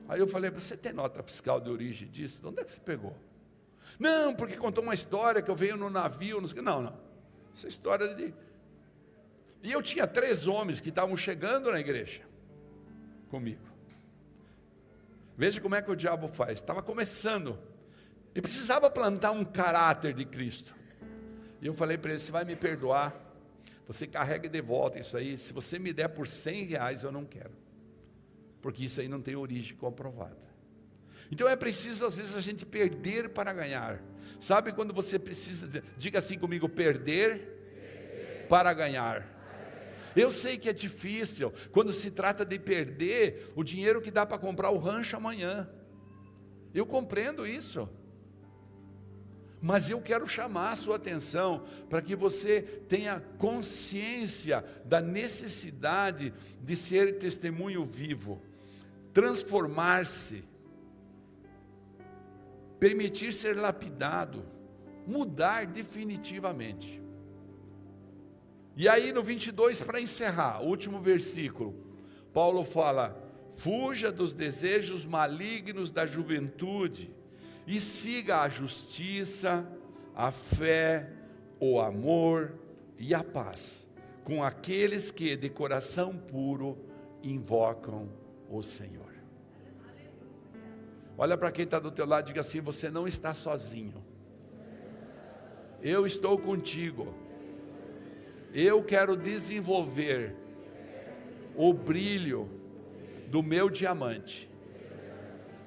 [0.08, 2.42] Aí eu falei, você tem nota fiscal de origem disso?
[2.42, 3.16] De onde é que você pegou?
[4.00, 6.42] Não, porque contou uma história que eu venho no navio.
[6.42, 6.98] Não, não.
[7.54, 8.34] Essa história de.
[9.62, 12.22] E eu tinha três homens que estavam chegando na igreja
[13.30, 13.62] comigo.
[15.38, 16.60] Veja como é que o diabo faz.
[16.60, 17.58] Estava começando.
[18.36, 20.76] E precisava plantar um caráter de Cristo.
[21.62, 23.16] E eu falei para ele: você vai me perdoar,
[23.88, 25.38] você carrega de volta isso aí.
[25.38, 27.63] Se você me der por 100 reais, eu não quero.
[28.64, 30.38] Porque isso aí não tem origem comprovada.
[31.30, 34.02] Então é preciso, às vezes, a gente perder para ganhar.
[34.40, 37.40] Sabe quando você precisa dizer, diga assim comigo: perder,
[37.76, 38.48] perder.
[38.48, 39.32] para ganhar.
[40.16, 44.38] Eu sei que é difícil quando se trata de perder o dinheiro que dá para
[44.38, 45.68] comprar o rancho amanhã.
[46.74, 47.90] Eu compreendo isso.
[49.62, 56.76] Mas eu quero chamar a sua atenção para que você tenha consciência da necessidade de
[56.76, 58.42] ser testemunho vivo,
[59.14, 60.44] transformar-se,
[62.80, 64.44] permitir ser lapidado,
[65.06, 67.02] mudar definitivamente.
[68.76, 71.76] E aí no 22, para encerrar, último versículo,
[72.34, 73.16] Paulo fala:
[73.56, 77.14] fuja dos desejos malignos da juventude
[77.68, 79.66] e siga a justiça,
[80.16, 81.10] a fé,
[81.60, 82.54] o amor
[82.98, 83.88] e a paz
[84.24, 86.78] com aqueles que de coração puro
[87.22, 88.10] invocam
[88.50, 89.03] o Senhor.
[91.18, 94.04] Olha para quem está do teu lado e diga assim: você não está sozinho.
[95.82, 97.14] Eu estou contigo.
[98.54, 100.36] Eu quero desenvolver
[101.56, 102.50] o brilho
[103.28, 104.50] do meu diamante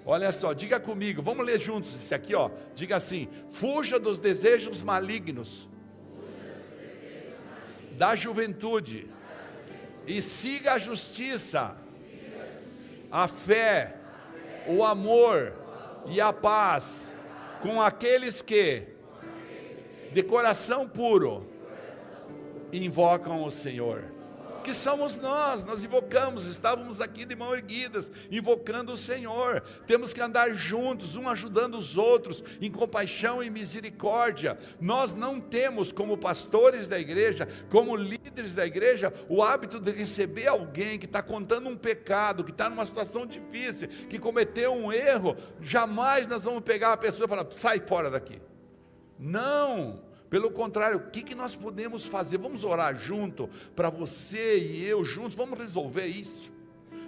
[0.09, 2.49] Olha só, diga comigo, vamos ler juntos isso aqui, ó.
[2.77, 5.69] Diga assim: fuja dos desejos malignos
[7.99, 9.11] da juventude
[10.07, 11.77] e siga a justiça,
[13.11, 13.97] a fé,
[14.69, 15.53] o amor
[16.07, 17.13] e a paz
[17.63, 18.85] com aqueles que,
[20.13, 21.47] de coração puro,
[22.73, 24.16] invocam o Senhor
[24.67, 29.63] que somos nós, nós invocamos, estávamos aqui de mão erguidas, invocando o Senhor.
[29.87, 34.59] Temos que andar juntos, um ajudando os outros, em compaixão e misericórdia.
[34.81, 40.49] Nós não temos, como pastores da igreja, como líderes da igreja, o hábito de receber
[40.49, 45.37] alguém que está contando um pecado, que está numa situação difícil, que cometeu um erro.
[45.61, 48.43] Jamais nós vamos pegar a pessoa e falar: sai fora daqui.
[49.17, 52.39] Não, pelo contrário, o que, que nós podemos fazer?
[52.39, 56.53] Vamos orar junto, para você e eu juntos, vamos resolver isso.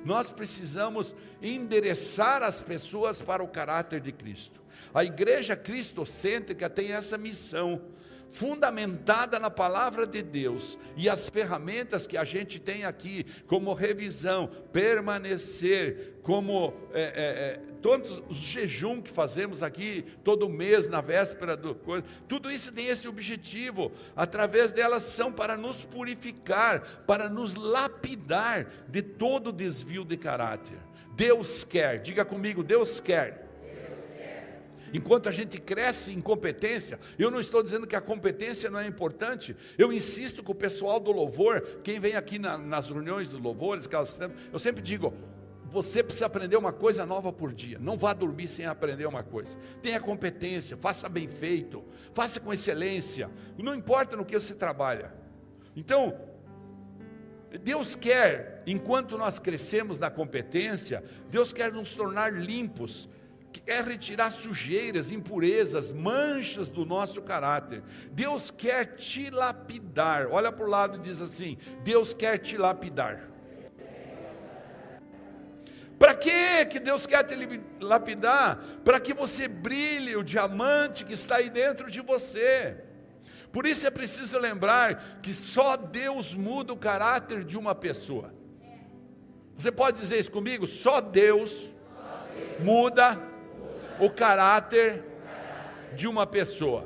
[0.05, 4.61] Nós precisamos endereçar as pessoas para o caráter de Cristo.
[4.95, 7.83] A igreja cristocêntrica tem essa missão
[8.29, 14.49] fundamentada na palavra de Deus e as ferramentas que a gente tem aqui, como revisão,
[14.73, 21.57] permanecer, como é, é, é, todos os jejum que fazemos aqui todo mês na véspera
[21.57, 23.91] do coisa, tudo isso tem esse objetivo.
[24.15, 30.79] Através delas são para nos purificar, para nos lapidar de todo desvio de caráter.
[31.15, 33.48] Deus quer, diga comigo, Deus quer
[34.93, 38.87] Enquanto a gente cresce em competência, eu não estou dizendo que a competência não é
[38.87, 43.39] importante, eu insisto com o pessoal do louvor, quem vem aqui na, nas reuniões do
[43.39, 43.89] louvores,
[44.53, 45.13] eu sempre digo,
[45.71, 47.79] você precisa aprender uma coisa nova por dia.
[47.79, 49.59] Não vá dormir sem aprender uma coisa.
[49.83, 51.85] Tenha competência, faça bem feito,
[52.15, 53.31] faça com excelência.
[53.57, 55.13] Não importa no que você trabalha.
[55.77, 56.19] Então,
[57.63, 63.09] Deus quer, enquanto nós crescemos na competência, Deus quer nos tornar limpos,
[63.61, 67.83] quer retirar sujeiras, impurezas, manchas do nosso caráter.
[68.13, 70.29] Deus quer te lapidar.
[70.31, 73.29] Olha para o lado e diz assim: Deus quer te lapidar.
[75.99, 77.35] Para que que Deus quer te
[77.81, 78.63] lapidar?
[78.85, 82.85] Para que você brilhe o diamante que está aí dentro de você.
[83.51, 88.33] Por isso é preciso lembrar que só Deus muda o caráter de uma pessoa.
[89.57, 90.67] Você pode dizer isso comigo?
[90.69, 91.73] Só Deus,
[92.61, 93.21] muda
[94.01, 95.05] o caráter
[95.95, 96.85] de uma pessoa.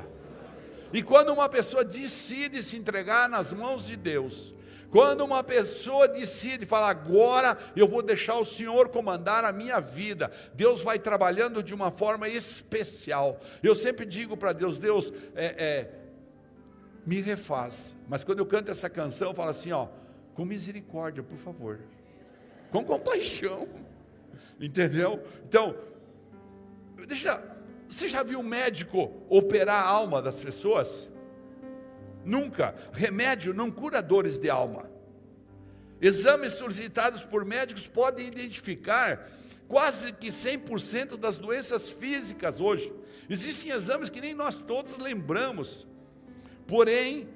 [0.91, 4.53] E quando uma pessoa decide se entregar nas mãos de Deus,
[4.93, 10.31] quando uma pessoa decide falar, agora eu vou deixar o Senhor comandar a minha vida,
[10.53, 13.39] Deus vai trabalhando de uma forma especial.
[13.63, 15.91] Eu sempre digo para Deus: Deus, é, é,
[17.07, 17.95] me refaz.
[18.07, 19.87] Mas quando eu canto essa canção, eu falo assim: ó,
[20.35, 21.79] com misericórdia, por favor,
[22.71, 23.67] com compaixão,
[24.61, 25.23] entendeu?
[25.43, 25.75] Então,
[27.07, 27.41] Deixa,
[27.87, 31.09] você já viu um médico operar a alma das pessoas?
[32.25, 32.75] Nunca.
[32.91, 34.89] Remédio não cura dores de alma.
[36.01, 39.29] Exames solicitados por médicos podem identificar
[39.67, 42.93] quase que 100% das doenças físicas hoje.
[43.29, 45.87] Existem exames que nem nós todos lembramos.
[46.67, 47.29] Porém,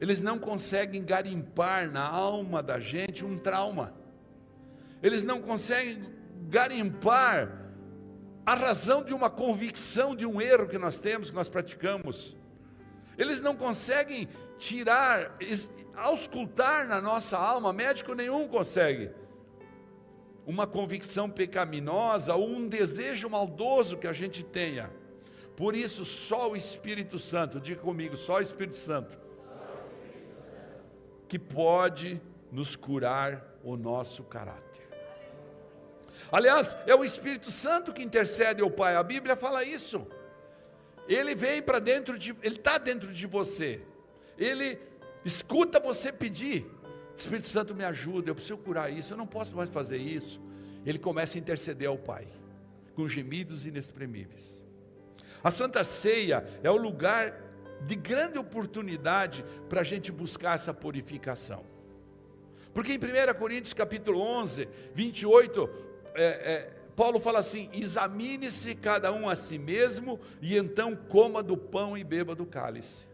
[0.00, 3.94] eles não conseguem garimpar na alma da gente um trauma.
[5.02, 6.04] Eles não conseguem
[6.48, 7.61] garimpar
[8.44, 12.36] a razão de uma convicção de um erro que nós temos, que nós praticamos.
[13.16, 14.28] Eles não conseguem
[14.58, 15.36] tirar,
[15.94, 19.10] auscultar na nossa alma, médico nenhum consegue.
[20.46, 24.90] uma convicção pecaminosa ou um desejo maldoso que a gente tenha.
[25.56, 29.18] Por isso, só o Espírito Santo, diga comigo, só o Espírito Santo,
[31.28, 32.20] que pode
[32.50, 34.71] nos curar o nosso caráter.
[36.32, 40.06] Aliás, é o Espírito Santo que intercede ao Pai, a Bíblia fala isso.
[41.06, 43.82] Ele vem para dentro de, ele está dentro de você,
[44.38, 44.78] ele
[45.24, 46.66] escuta você pedir,
[47.14, 50.40] Espírito Santo me ajuda, eu preciso curar isso, eu não posso mais fazer isso.
[50.84, 52.26] Ele começa a interceder ao Pai,
[52.94, 54.64] com gemidos inexprimíveis.
[55.44, 57.34] A Santa Ceia é o lugar
[57.82, 61.64] de grande oportunidade para a gente buscar essa purificação.
[62.72, 69.28] Porque em 1 Coríntios capítulo 11, 28, é, é, Paulo fala assim: examine-se cada um
[69.28, 73.06] a si mesmo, e então coma do pão e beba do cálice.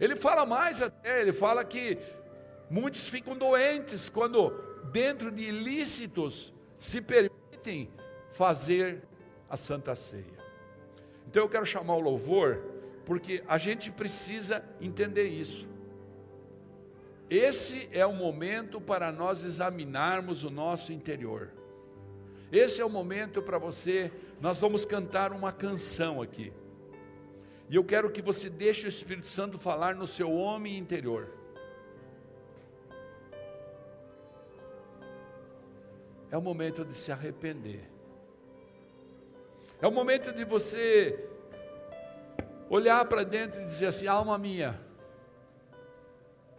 [0.00, 1.98] Ele fala mais até, ele fala que
[2.68, 4.50] muitos ficam doentes quando,
[4.90, 7.88] dentro de ilícitos, se permitem
[8.32, 9.02] fazer
[9.48, 10.24] a Santa Ceia.
[11.28, 12.62] Então eu quero chamar o louvor,
[13.06, 15.66] porque a gente precisa entender isso.
[17.30, 21.50] Esse é o momento para nós examinarmos o nosso interior.
[22.52, 26.52] Esse é o momento para você, nós vamos cantar uma canção aqui.
[27.68, 31.30] E eu quero que você deixe o Espírito Santo falar no seu homem interior.
[36.30, 37.88] É o momento de se arrepender.
[39.80, 41.28] É o momento de você
[42.68, 44.83] olhar para dentro e dizer assim: alma minha,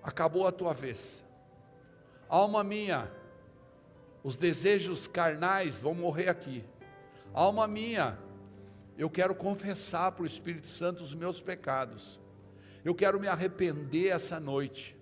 [0.05, 1.23] acabou a tua vez.
[2.29, 3.11] Alma minha,
[4.23, 6.63] os desejos carnais vão morrer aqui.
[7.33, 8.17] Alma minha,
[8.97, 12.19] eu quero confessar para o Espírito Santo os meus pecados.
[12.83, 14.95] Eu quero me arrepender essa noite.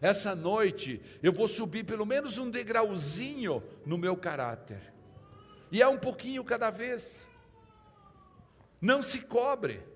[0.00, 4.92] Essa noite eu vou subir pelo menos um degrauzinho no meu caráter.
[5.70, 7.26] E é um pouquinho cada vez.
[8.80, 9.92] Não se cobre.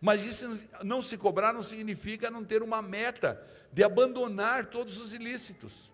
[0.00, 5.12] Mas isso não se cobrar não significa não ter uma meta de abandonar todos os
[5.12, 5.90] ilícitos.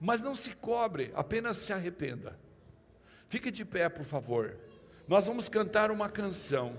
[0.00, 2.38] Mas não se cobre, apenas se arrependa.
[3.28, 4.56] Fique de pé, por favor
[5.12, 6.74] nós vamos cantar uma canção.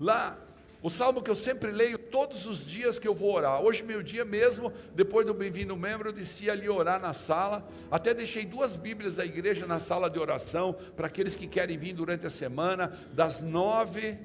[0.00, 0.38] Lá,
[0.80, 3.60] o salmo que eu sempre leio todos os dias que eu vou orar.
[3.60, 7.68] Hoje, meio-dia mesmo, depois do bem-vindo membro, eu desci ali orar na sala.
[7.90, 11.92] Até deixei duas Bíblias da igreja na sala de oração para aqueles que querem vir
[11.92, 14.18] durante a semana, das nove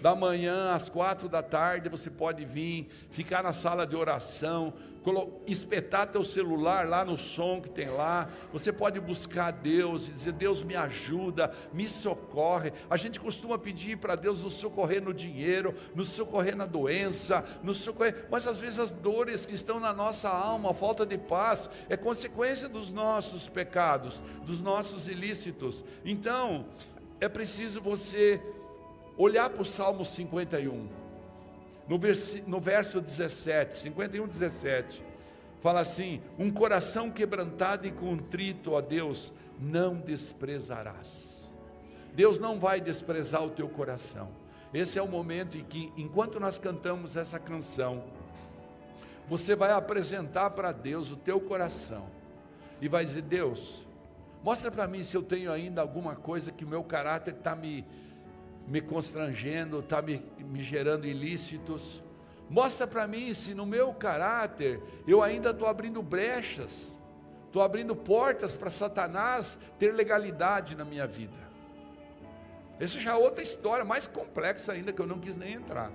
[0.00, 4.72] da manhã às quatro da tarde, você pode vir, ficar na sala de oração,
[5.46, 10.32] espetar teu celular lá no som que tem lá, você pode buscar Deus e dizer,
[10.32, 15.74] Deus me ajuda, me socorre, a gente costuma pedir para Deus nos socorrer no dinheiro,
[15.94, 20.28] nos socorrer na doença, nos socorrer, mas às vezes as dores que estão na nossa
[20.28, 26.66] alma, a falta de paz, é consequência dos nossos pecados, dos nossos ilícitos, então,
[27.20, 28.40] é preciso você
[29.16, 30.88] olhar para o Salmo 51,
[31.88, 32.00] no,
[32.46, 35.04] no verso 17, 51, 17,
[35.62, 41.50] fala assim: Um coração quebrantado e contrito, ó Deus, não desprezarás.
[42.14, 44.30] Deus não vai desprezar o teu coração.
[44.72, 48.04] Esse é o momento em que, enquanto nós cantamos essa canção,
[49.28, 52.08] você vai apresentar para Deus o teu coração
[52.80, 53.86] e vai dizer: Deus,
[54.42, 57.84] mostra para mim se eu tenho ainda alguma coisa que o meu caráter está me
[58.66, 62.02] me constrangendo, está me, me gerando ilícitos.
[62.48, 66.98] Mostra para mim se no meu caráter eu ainda estou abrindo brechas,
[67.46, 71.46] estou abrindo portas para Satanás ter legalidade na minha vida.
[72.78, 75.90] Essa já é outra história, mais complexa ainda, que eu não quis nem entrar.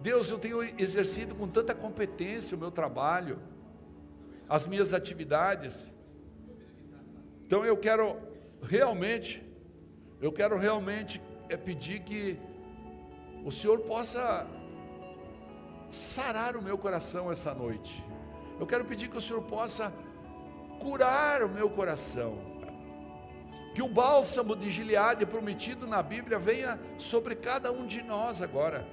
[0.00, 3.38] Deus, eu tenho exercido com tanta competência o meu trabalho,
[4.48, 5.92] as minhas atividades.
[7.46, 8.18] Então eu quero
[8.60, 9.51] realmente
[10.22, 12.38] eu quero realmente é pedir que
[13.44, 14.46] o Senhor possa
[15.90, 18.02] sarar o meu coração essa noite.
[18.60, 19.92] Eu quero pedir que o Senhor possa
[20.78, 22.38] curar o meu coração.
[23.74, 28.86] Que o bálsamo de Gileade prometido na Bíblia venha sobre cada um de nós agora.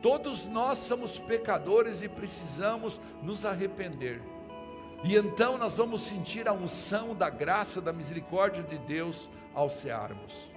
[0.00, 4.22] Todos nós somos pecadores e precisamos nos arrepender.
[5.04, 10.48] E então nós vamos sentir a unção da graça, da misericórdia de Deus ao cearmos.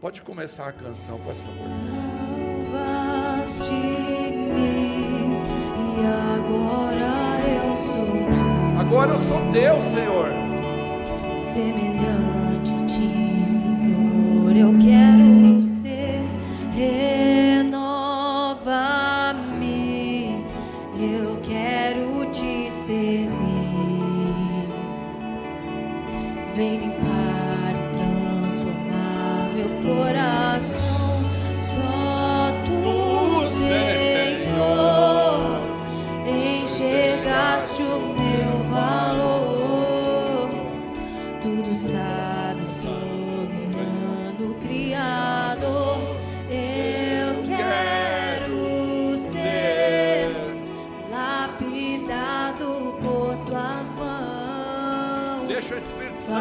[0.00, 1.62] Pode começar a canção, por favor.
[3.40, 3.70] Salvaste-me
[5.76, 6.00] e
[6.38, 8.80] agora eu sou teu.
[8.80, 10.28] Agora eu sou teu, Senhor.
[11.52, 15.39] Semelhante a ti, Senhor, eu quero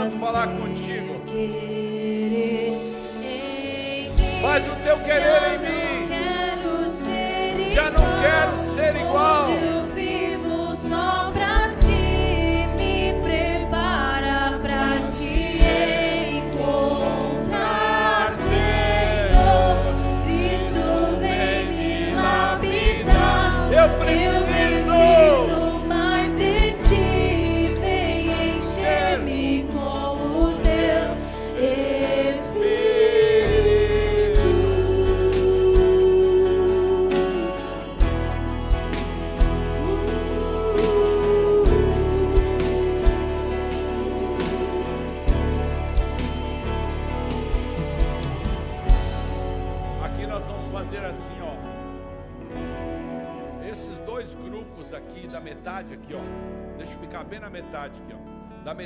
[0.10, 1.16] Espírito Faz Santo o falar contigo.
[4.42, 5.59] Faz o teu querer em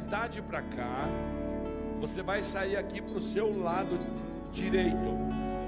[0.03, 1.07] metade para cá,
[2.01, 3.97] você vai sair aqui para o seu lado
[4.51, 4.97] direito.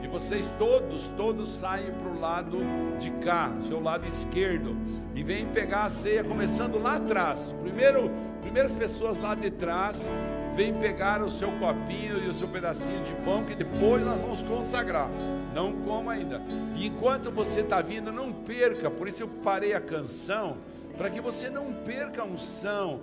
[0.04, 2.58] E vocês todos, todos saem para o lado
[3.00, 4.76] de cá, seu lado esquerdo.
[5.16, 7.56] E vem pegar a ceia começando lá atrás.
[7.62, 8.12] Primeiro,
[8.42, 10.08] primeiras pessoas lá de trás
[10.54, 14.44] vem pegar o seu copinho e o seu pedacinho de pão, que depois nós vamos
[14.44, 15.10] consagrar.
[15.54, 16.42] Não coma ainda.
[16.76, 18.92] E enquanto você está vindo, não perca.
[18.92, 20.58] Por isso eu parei a canção,
[20.98, 23.00] para que você não perca a unção.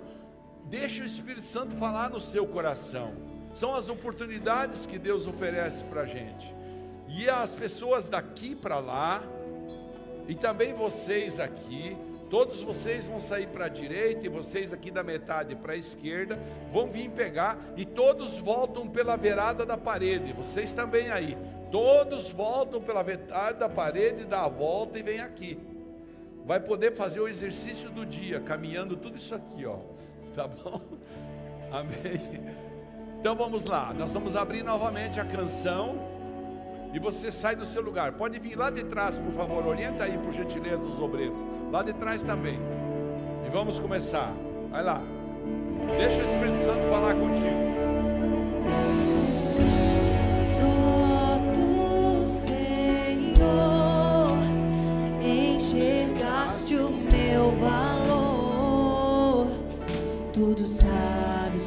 [0.65, 3.13] Deixe o Espírito Santo falar no seu coração.
[3.53, 6.53] São as oportunidades que Deus oferece para a gente.
[7.07, 9.21] E as pessoas daqui para lá,
[10.27, 11.95] e também vocês aqui,
[12.29, 16.39] todos vocês vão sair para a direita e vocês aqui da metade para a esquerda
[16.71, 20.33] vão vir pegar e todos voltam pela beirada da parede.
[20.33, 21.37] Vocês também aí,
[21.71, 25.59] todos voltam pela metade da parede, dá a volta e vem aqui.
[26.45, 29.77] Vai poder fazer o exercício do dia, caminhando tudo isso aqui, ó.
[30.35, 30.81] Tá bom?
[31.71, 32.53] Amém.
[33.19, 36.13] Então vamos lá, nós vamos abrir novamente a canção.
[36.93, 38.11] E você sai do seu lugar.
[38.11, 39.65] Pode vir lá de trás, por favor.
[39.65, 41.39] Orienta aí, por gentileza, os obreiros.
[41.71, 42.59] Lá de trás também.
[43.47, 44.31] E vamos começar.
[44.69, 45.01] Vai lá.
[45.97, 48.12] Deixa o Espírito Santo falar contigo.
[60.63, 61.61] Tudo sabe,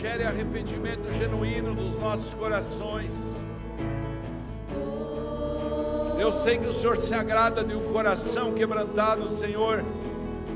[0.00, 3.44] gere arrependimento genuíno nos nossos corações.
[6.18, 9.84] Eu sei que o Senhor se agrada de um coração quebrantado, Senhor.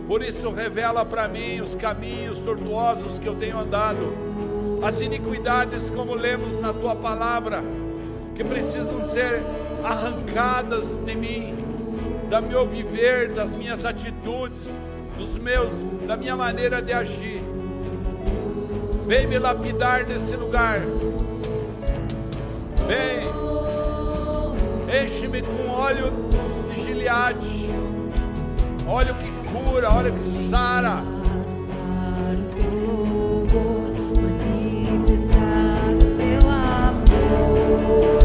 [0.08, 6.14] Por isso revela para mim os caminhos tortuosos que eu tenho andado, as iniquidades como
[6.14, 7.62] lemos na tua palavra,
[8.34, 9.42] que precisam ser
[9.84, 11.54] arrancadas de mim,
[12.30, 14.80] do meu viver, das minhas atitudes,
[15.18, 17.43] dos meus, da minha maneira de agir.
[19.06, 20.80] Vem me lapidar nesse lugar.
[22.86, 23.24] Vem.
[25.04, 26.10] Enche-me com óleo
[26.70, 27.68] de Gileade.
[28.86, 31.02] Óleo que cura, óleo que sara.
[34.96, 38.23] Manifestar o teu amor.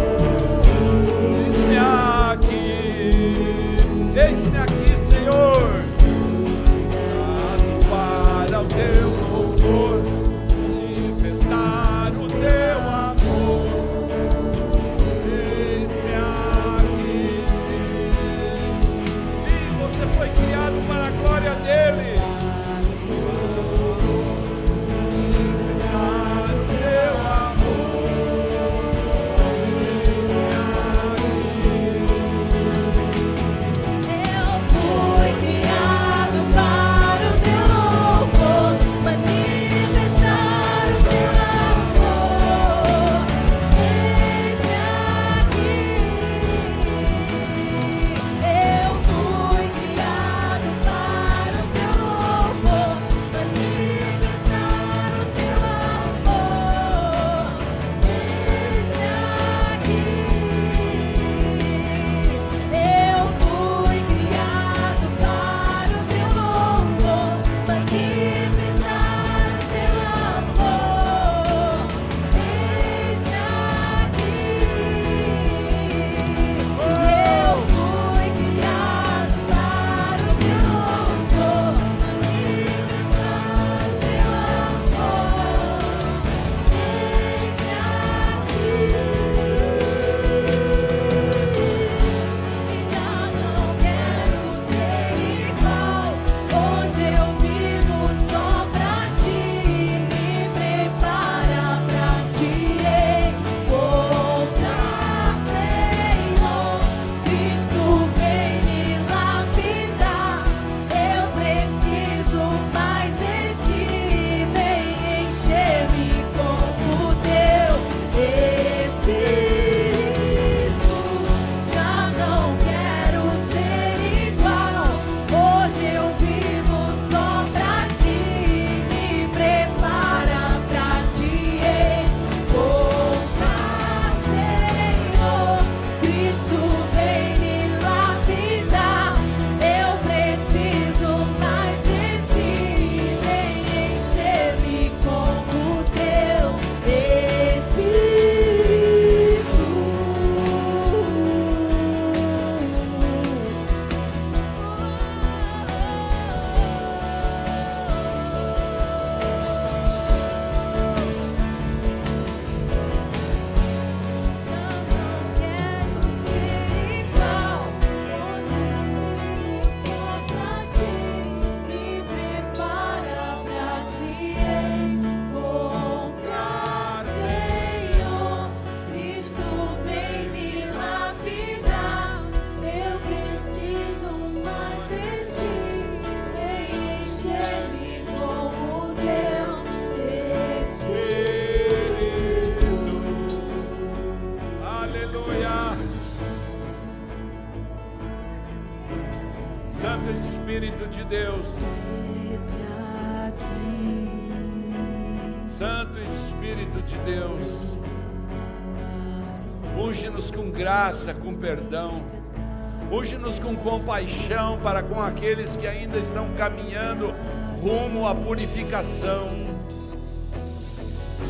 [215.29, 217.13] aqueles que ainda estão caminhando
[217.61, 219.29] rumo à purificação.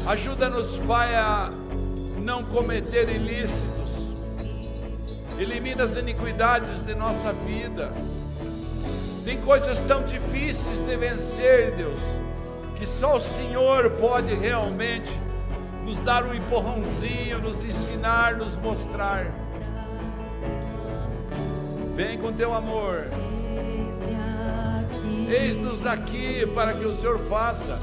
[0.07, 1.49] Ajuda-nos, Pai, a
[2.17, 4.13] não cometer ilícitos.
[5.37, 7.91] Elimina as iniquidades de nossa vida.
[9.25, 11.99] Tem coisas tão difíceis de vencer, Deus,
[12.75, 15.11] que só o Senhor pode realmente
[15.83, 19.27] nos dar um empurrãozinho, nos ensinar, nos mostrar.
[21.97, 23.09] Vem com teu amor.
[25.29, 27.77] Eis-nos aqui para que o Senhor faça.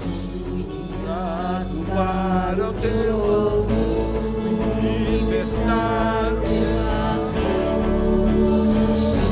[0.00, 3.68] Fui para o teu amor,
[4.58, 7.22] manifestar pela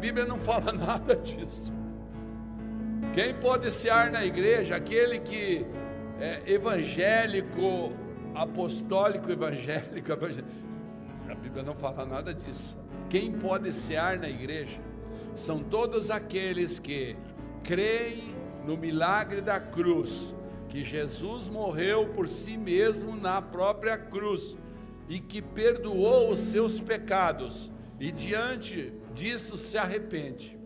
[0.01, 1.71] Bíblia não fala nada disso.
[3.13, 4.77] Quem pode cear na igreja?
[4.77, 5.67] Aquele que
[6.19, 7.93] é evangélico,
[8.35, 10.49] apostólico, evangélico, evangélico.
[11.29, 12.79] A Bíblia não fala nada disso.
[13.11, 14.81] Quem pode cear na igreja?
[15.37, 17.17] São todos aqueles que
[17.63, 18.35] creem
[18.65, 20.35] no milagre da cruz,
[20.69, 24.57] que Jesus morreu por si mesmo na própria cruz
[25.09, 30.59] e que perdoou os seus pecados e diante disso se arrepende.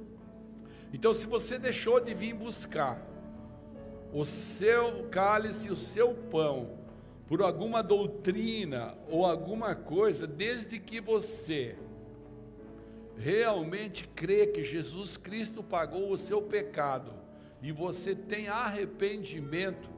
[0.92, 3.02] Então, se você deixou de vir buscar
[4.12, 6.78] o seu cálice o seu pão
[7.26, 11.76] por alguma doutrina ou alguma coisa, desde que você
[13.16, 17.12] realmente crê que Jesus Cristo pagou o seu pecado
[17.60, 19.88] e você tem arrependimento,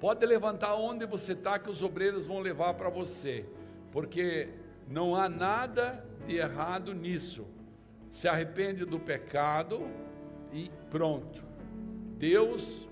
[0.00, 3.44] pode levantar onde você está que os obreiros vão levar para você,
[3.92, 4.48] porque
[4.88, 7.46] não há nada de errado nisso.
[8.14, 9.88] Se arrepende do pecado
[10.52, 11.42] e pronto.
[12.16, 12.88] Deus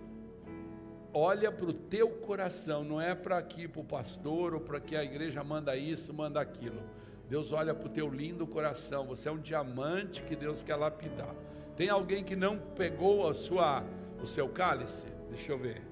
[1.14, 4.96] olha para o teu coração, não é para aqui para o pastor ou para que
[4.96, 6.82] a igreja manda isso, manda aquilo.
[7.30, 9.06] Deus olha para o teu lindo coração.
[9.06, 11.36] Você é um diamante que Deus quer lapidar.
[11.76, 13.84] Tem alguém que não pegou a sua,
[14.20, 15.06] o seu cálice?
[15.30, 15.82] Deixa eu ver.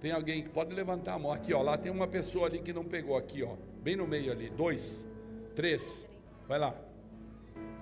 [0.00, 1.60] Tem alguém que pode levantar a mão aqui, ó.
[1.60, 3.54] Lá tem uma pessoa ali que não pegou aqui, ó.
[3.82, 4.48] Bem no meio ali.
[4.48, 5.04] Dois,
[5.54, 6.08] três.
[6.48, 6.89] Vai lá.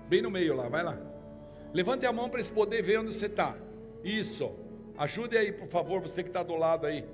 [0.08, 0.98] Bem no meio lá, vai lá.
[1.72, 3.54] Levante a mão para eles poderem ver onde você está.
[4.02, 4.50] Isso.
[4.96, 7.04] Ajude aí, por favor, você que está do lado aí.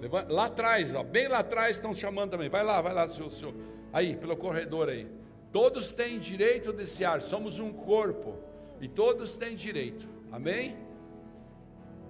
[0.00, 2.48] Leva- Lá atrás, ó, bem lá atrás estão chamando também.
[2.48, 3.54] Vai lá, vai lá, senhor, senhor.
[3.92, 5.06] Aí, pelo corredor aí.
[5.52, 7.20] Todos têm direito desse ar.
[7.22, 8.34] Somos um corpo.
[8.80, 10.08] E todos têm direito.
[10.32, 10.76] Amém?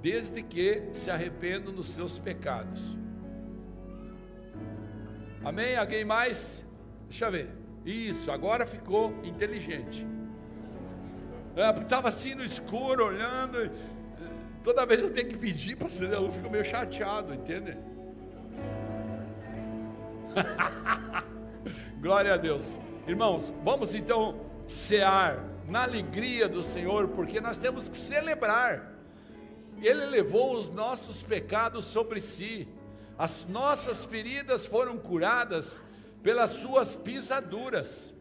[0.01, 2.97] Desde que se arrependam dos seus pecados.
[5.45, 5.77] Amém?
[5.77, 6.65] Alguém mais?
[7.09, 7.51] Deixa eu ver.
[7.85, 10.07] Isso, agora ficou inteligente.
[11.55, 13.59] Estava assim no escuro, olhando.
[13.61, 13.71] eh,
[14.65, 17.77] Toda vez eu tenho que pedir para acender a luz, fico meio chateado, entende?
[22.01, 22.79] Glória a Deus.
[23.07, 28.93] Irmãos, vamos então cear na alegria do Senhor, porque nós temos que celebrar.
[29.81, 32.69] Ele levou os nossos pecados sobre si,
[33.19, 35.83] as nossas feridas foram curadas,
[36.23, 38.12] pelas suas pisaduras.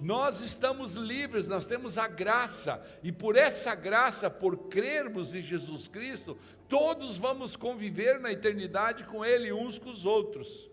[0.00, 5.88] Nós estamos livres, nós temos a graça, e por essa graça, por crermos em Jesus
[5.88, 6.36] Cristo,
[6.68, 10.70] todos vamos conviver na eternidade com Ele uns com os outros.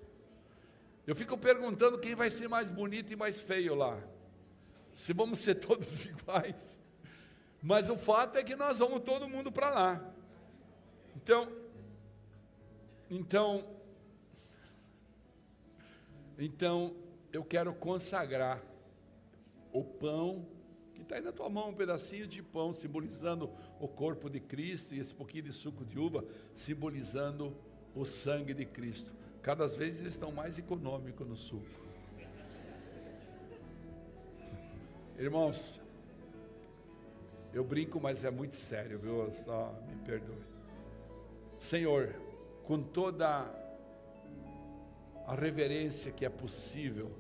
[1.08, 3.98] Eu fico perguntando quem vai ser mais bonito e mais feio lá.
[4.94, 6.80] Se vamos ser todos iguais.
[7.62, 10.14] Mas o fato é que nós vamos todo mundo para lá.
[11.16, 11.50] Então,
[13.10, 13.66] então,
[16.38, 16.94] então
[17.32, 18.62] eu quero consagrar
[19.74, 20.46] o pão
[20.94, 23.50] que está aí na tua mão, um pedacinho de pão simbolizando
[23.80, 27.58] o corpo de Cristo e esse pouquinho de suco de uva simbolizando
[27.96, 29.12] o sangue de Cristo.
[29.42, 31.84] Cada vez eles estão mais econômicos no suco.
[35.18, 35.82] Irmãos,
[37.54, 39.32] eu brinco, mas é muito sério, viu?
[39.32, 40.38] Só me perdoe.
[41.60, 42.16] Senhor,
[42.64, 43.46] com toda
[45.26, 47.12] a reverência que é possível,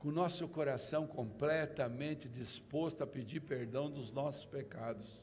[0.00, 5.22] com o nosso coração completamente disposto a pedir perdão dos nossos pecados,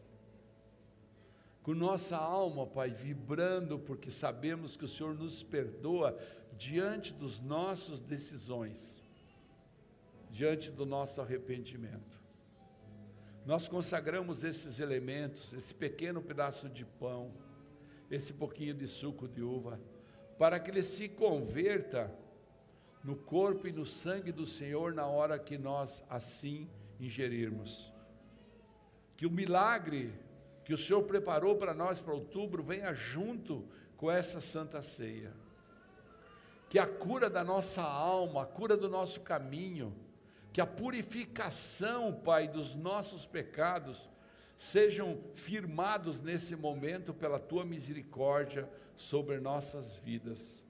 [1.64, 6.18] com nossa alma, Pai, vibrando, porque sabemos que o Senhor nos perdoa
[6.56, 9.02] diante dos nossas decisões,
[10.30, 12.22] diante do nosso arrependimento.
[13.46, 17.34] Nós consagramos esses elementos, esse pequeno pedaço de pão,
[18.12, 19.82] esse pouquinho de suco de uva,
[20.38, 22.14] para que ele se converta
[23.08, 27.90] no corpo e no sangue do Senhor na hora que nós assim ingerirmos.
[29.16, 30.14] Que o milagre
[30.66, 35.32] que o Senhor preparou para nós para outubro venha junto com essa santa ceia.
[36.68, 39.96] Que a cura da nossa alma, a cura do nosso caminho,
[40.52, 44.10] que a purificação, Pai, dos nossos pecados
[44.58, 50.62] sejam firmados nesse momento pela tua misericórdia sobre nossas vidas.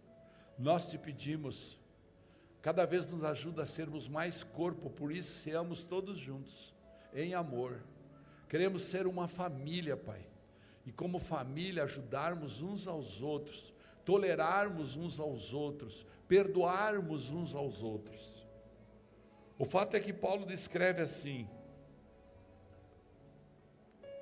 [0.56, 1.76] Nós te pedimos,
[2.68, 6.76] cada vez nos ajuda a sermos mais corpo, por isso seamos todos juntos,
[7.14, 7.82] em amor.
[8.50, 10.20] Queremos ser uma família, Pai,
[10.86, 18.46] e como família ajudarmos uns aos outros, tolerarmos uns aos outros, perdoarmos uns aos outros.
[19.58, 21.48] O fato é que Paulo descreve assim: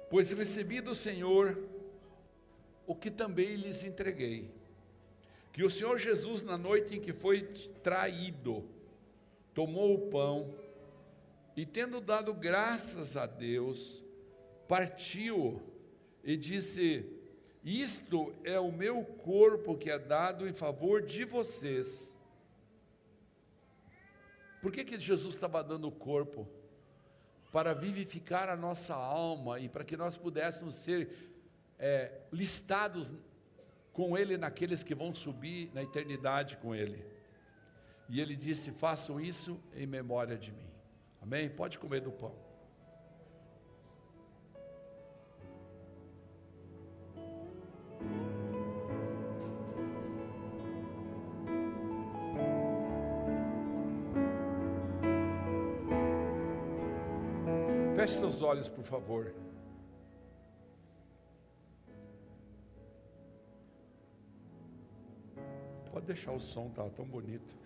[0.08, 1.68] Pois recebi do Senhor
[2.86, 4.54] o que também lhes entreguei,
[5.56, 7.43] que o Senhor Jesus, na noite em que foi
[7.82, 8.62] traído,
[9.53, 10.53] tomou o pão
[11.56, 14.03] e, tendo dado graças a Deus,
[14.68, 15.64] partiu
[16.26, 17.10] e disse:
[17.64, 22.14] Isto é o meu corpo que é dado em favor de vocês.
[24.62, 26.45] Por que, que Jesus estava dando o corpo?
[27.49, 31.16] Para vivificar a nossa alma e para que nós pudéssemos ser
[31.80, 33.14] é, listados
[33.96, 37.02] com Ele naqueles que vão subir na eternidade com Ele.
[38.10, 40.70] E Ele disse: Façam isso em memória de mim.
[41.22, 41.50] Amém?
[41.50, 42.36] Pode comer do pão.
[57.96, 59.34] Feche seus olhos, por favor.
[66.06, 67.58] Pode deixar o som, tá tão bonito.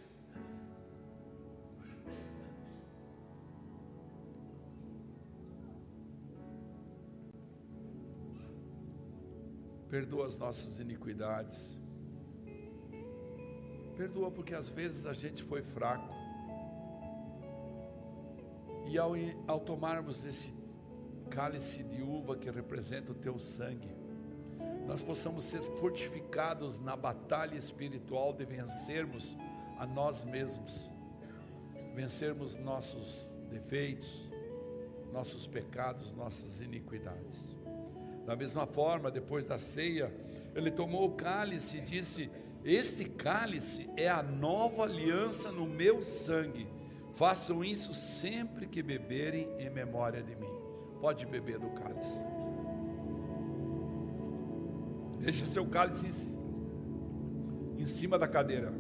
[9.90, 11.78] Perdoa as nossas iniquidades.
[13.98, 16.16] Perdoa porque às vezes a gente foi fraco.
[18.88, 19.12] E ao,
[19.48, 20.54] ao tomarmos esse
[21.30, 23.99] cálice de uva que representa o teu sangue,
[24.90, 29.38] nós possamos ser fortificados na batalha espiritual de vencermos
[29.78, 30.90] a nós mesmos,
[31.94, 34.28] vencermos nossos defeitos,
[35.14, 37.56] nossos pecados, nossas iniquidades.
[38.26, 40.12] Da mesma forma, depois da ceia,
[40.56, 42.32] ele tomou o cálice e disse:
[42.66, 46.68] Este cálice é a nova aliança no meu sangue.
[47.14, 50.50] Façam isso sempre que beberem em memória de mim.
[51.00, 52.20] Pode beber do cálice.
[55.20, 56.30] Deixa seu cálice
[57.78, 58.74] em cima, da cadeira.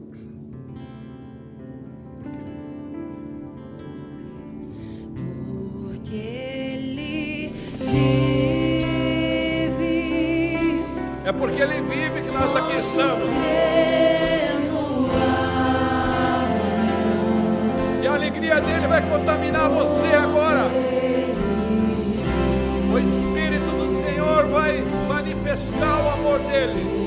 [26.60, 26.99] Manifestar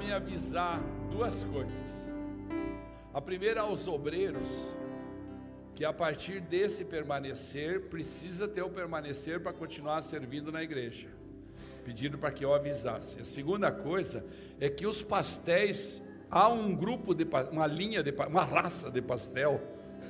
[0.00, 2.10] mim avisar duas coisas.
[3.12, 4.72] A primeira aos obreiros,
[5.74, 11.08] que a partir desse permanecer, precisa ter o permanecer para continuar servindo na igreja.
[11.84, 13.20] Pediram para que eu avisasse.
[13.20, 14.24] A segunda coisa
[14.58, 19.60] é que os pastéis, há um grupo de uma linha de uma raça de pastel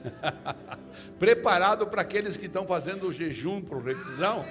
[1.19, 4.45] preparado para aqueles que estão fazendo o jejum para revisão,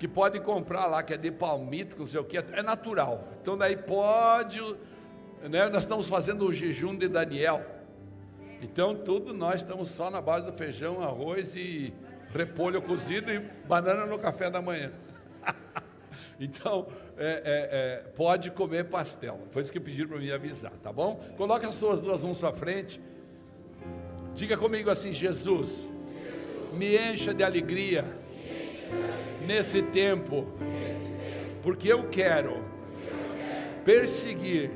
[0.00, 3.28] que pode comprar lá, que é de palmito, não sei o que, é natural.
[3.42, 4.58] Então daí pode,
[5.42, 7.62] né, nós estamos fazendo o jejum de Daniel.
[8.62, 11.92] Então, tudo nós estamos só na base do feijão, arroz e
[12.32, 14.90] repolho cozido e banana no café da manhã.
[16.40, 16.86] então,
[17.18, 19.38] é, é, é, pode comer pastel.
[19.50, 21.22] Foi isso que pediram para me avisar, tá bom?
[21.36, 22.98] Coloque as suas duas mãos à frente.
[24.34, 25.86] Diga comigo assim: Jesus,
[26.72, 28.19] me encha de alegria
[29.46, 30.46] nesse tempo,
[31.62, 32.62] porque eu quero
[33.84, 34.70] perseguir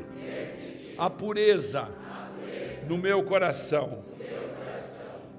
[0.96, 1.88] a pureza
[2.86, 4.04] no meu coração.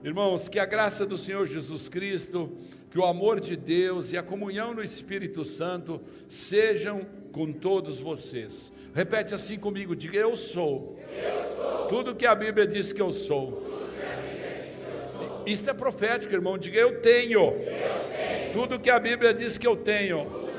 [0.03, 2.51] Irmãos, que a graça do Senhor Jesus Cristo,
[2.91, 8.71] que o amor de Deus e a comunhão no Espírito Santo sejam com todos vocês.
[8.93, 10.99] Repete assim comigo, diga eu sou.
[11.89, 13.75] Tudo que a Bíblia diz que eu sou.
[15.45, 16.57] Isto é profético, irmão.
[16.57, 17.53] Diga eu tenho.
[18.55, 20.49] Tudo que a Bíblia diz que eu tenho.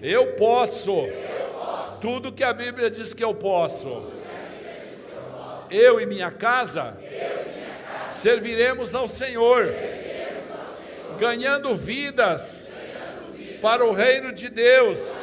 [0.00, 1.08] Eu posso.
[2.00, 4.14] Tudo que a Bíblia diz que eu posso
[5.70, 6.96] eu e minha casa,
[8.10, 9.72] serviremos ao Senhor,
[11.18, 12.68] ganhando vidas
[13.60, 15.22] para o reino de Deus.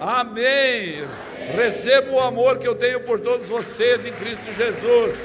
[0.00, 1.06] Amém.
[1.54, 5.16] Recebo o amor que eu tenho por todos vocês em Cristo Jesus,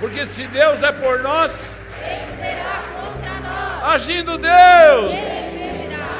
[0.00, 2.93] porque se Deus é por nós, quem será?
[3.84, 5.12] Agindo Deus?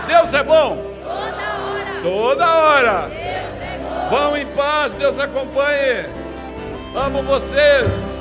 [0.06, 3.08] Deus é bom Toda hora, toda hora.
[3.08, 4.16] Deus é bom.
[4.16, 6.06] Vão em paz, Deus acompanhe.
[6.94, 8.13] Amo vocês.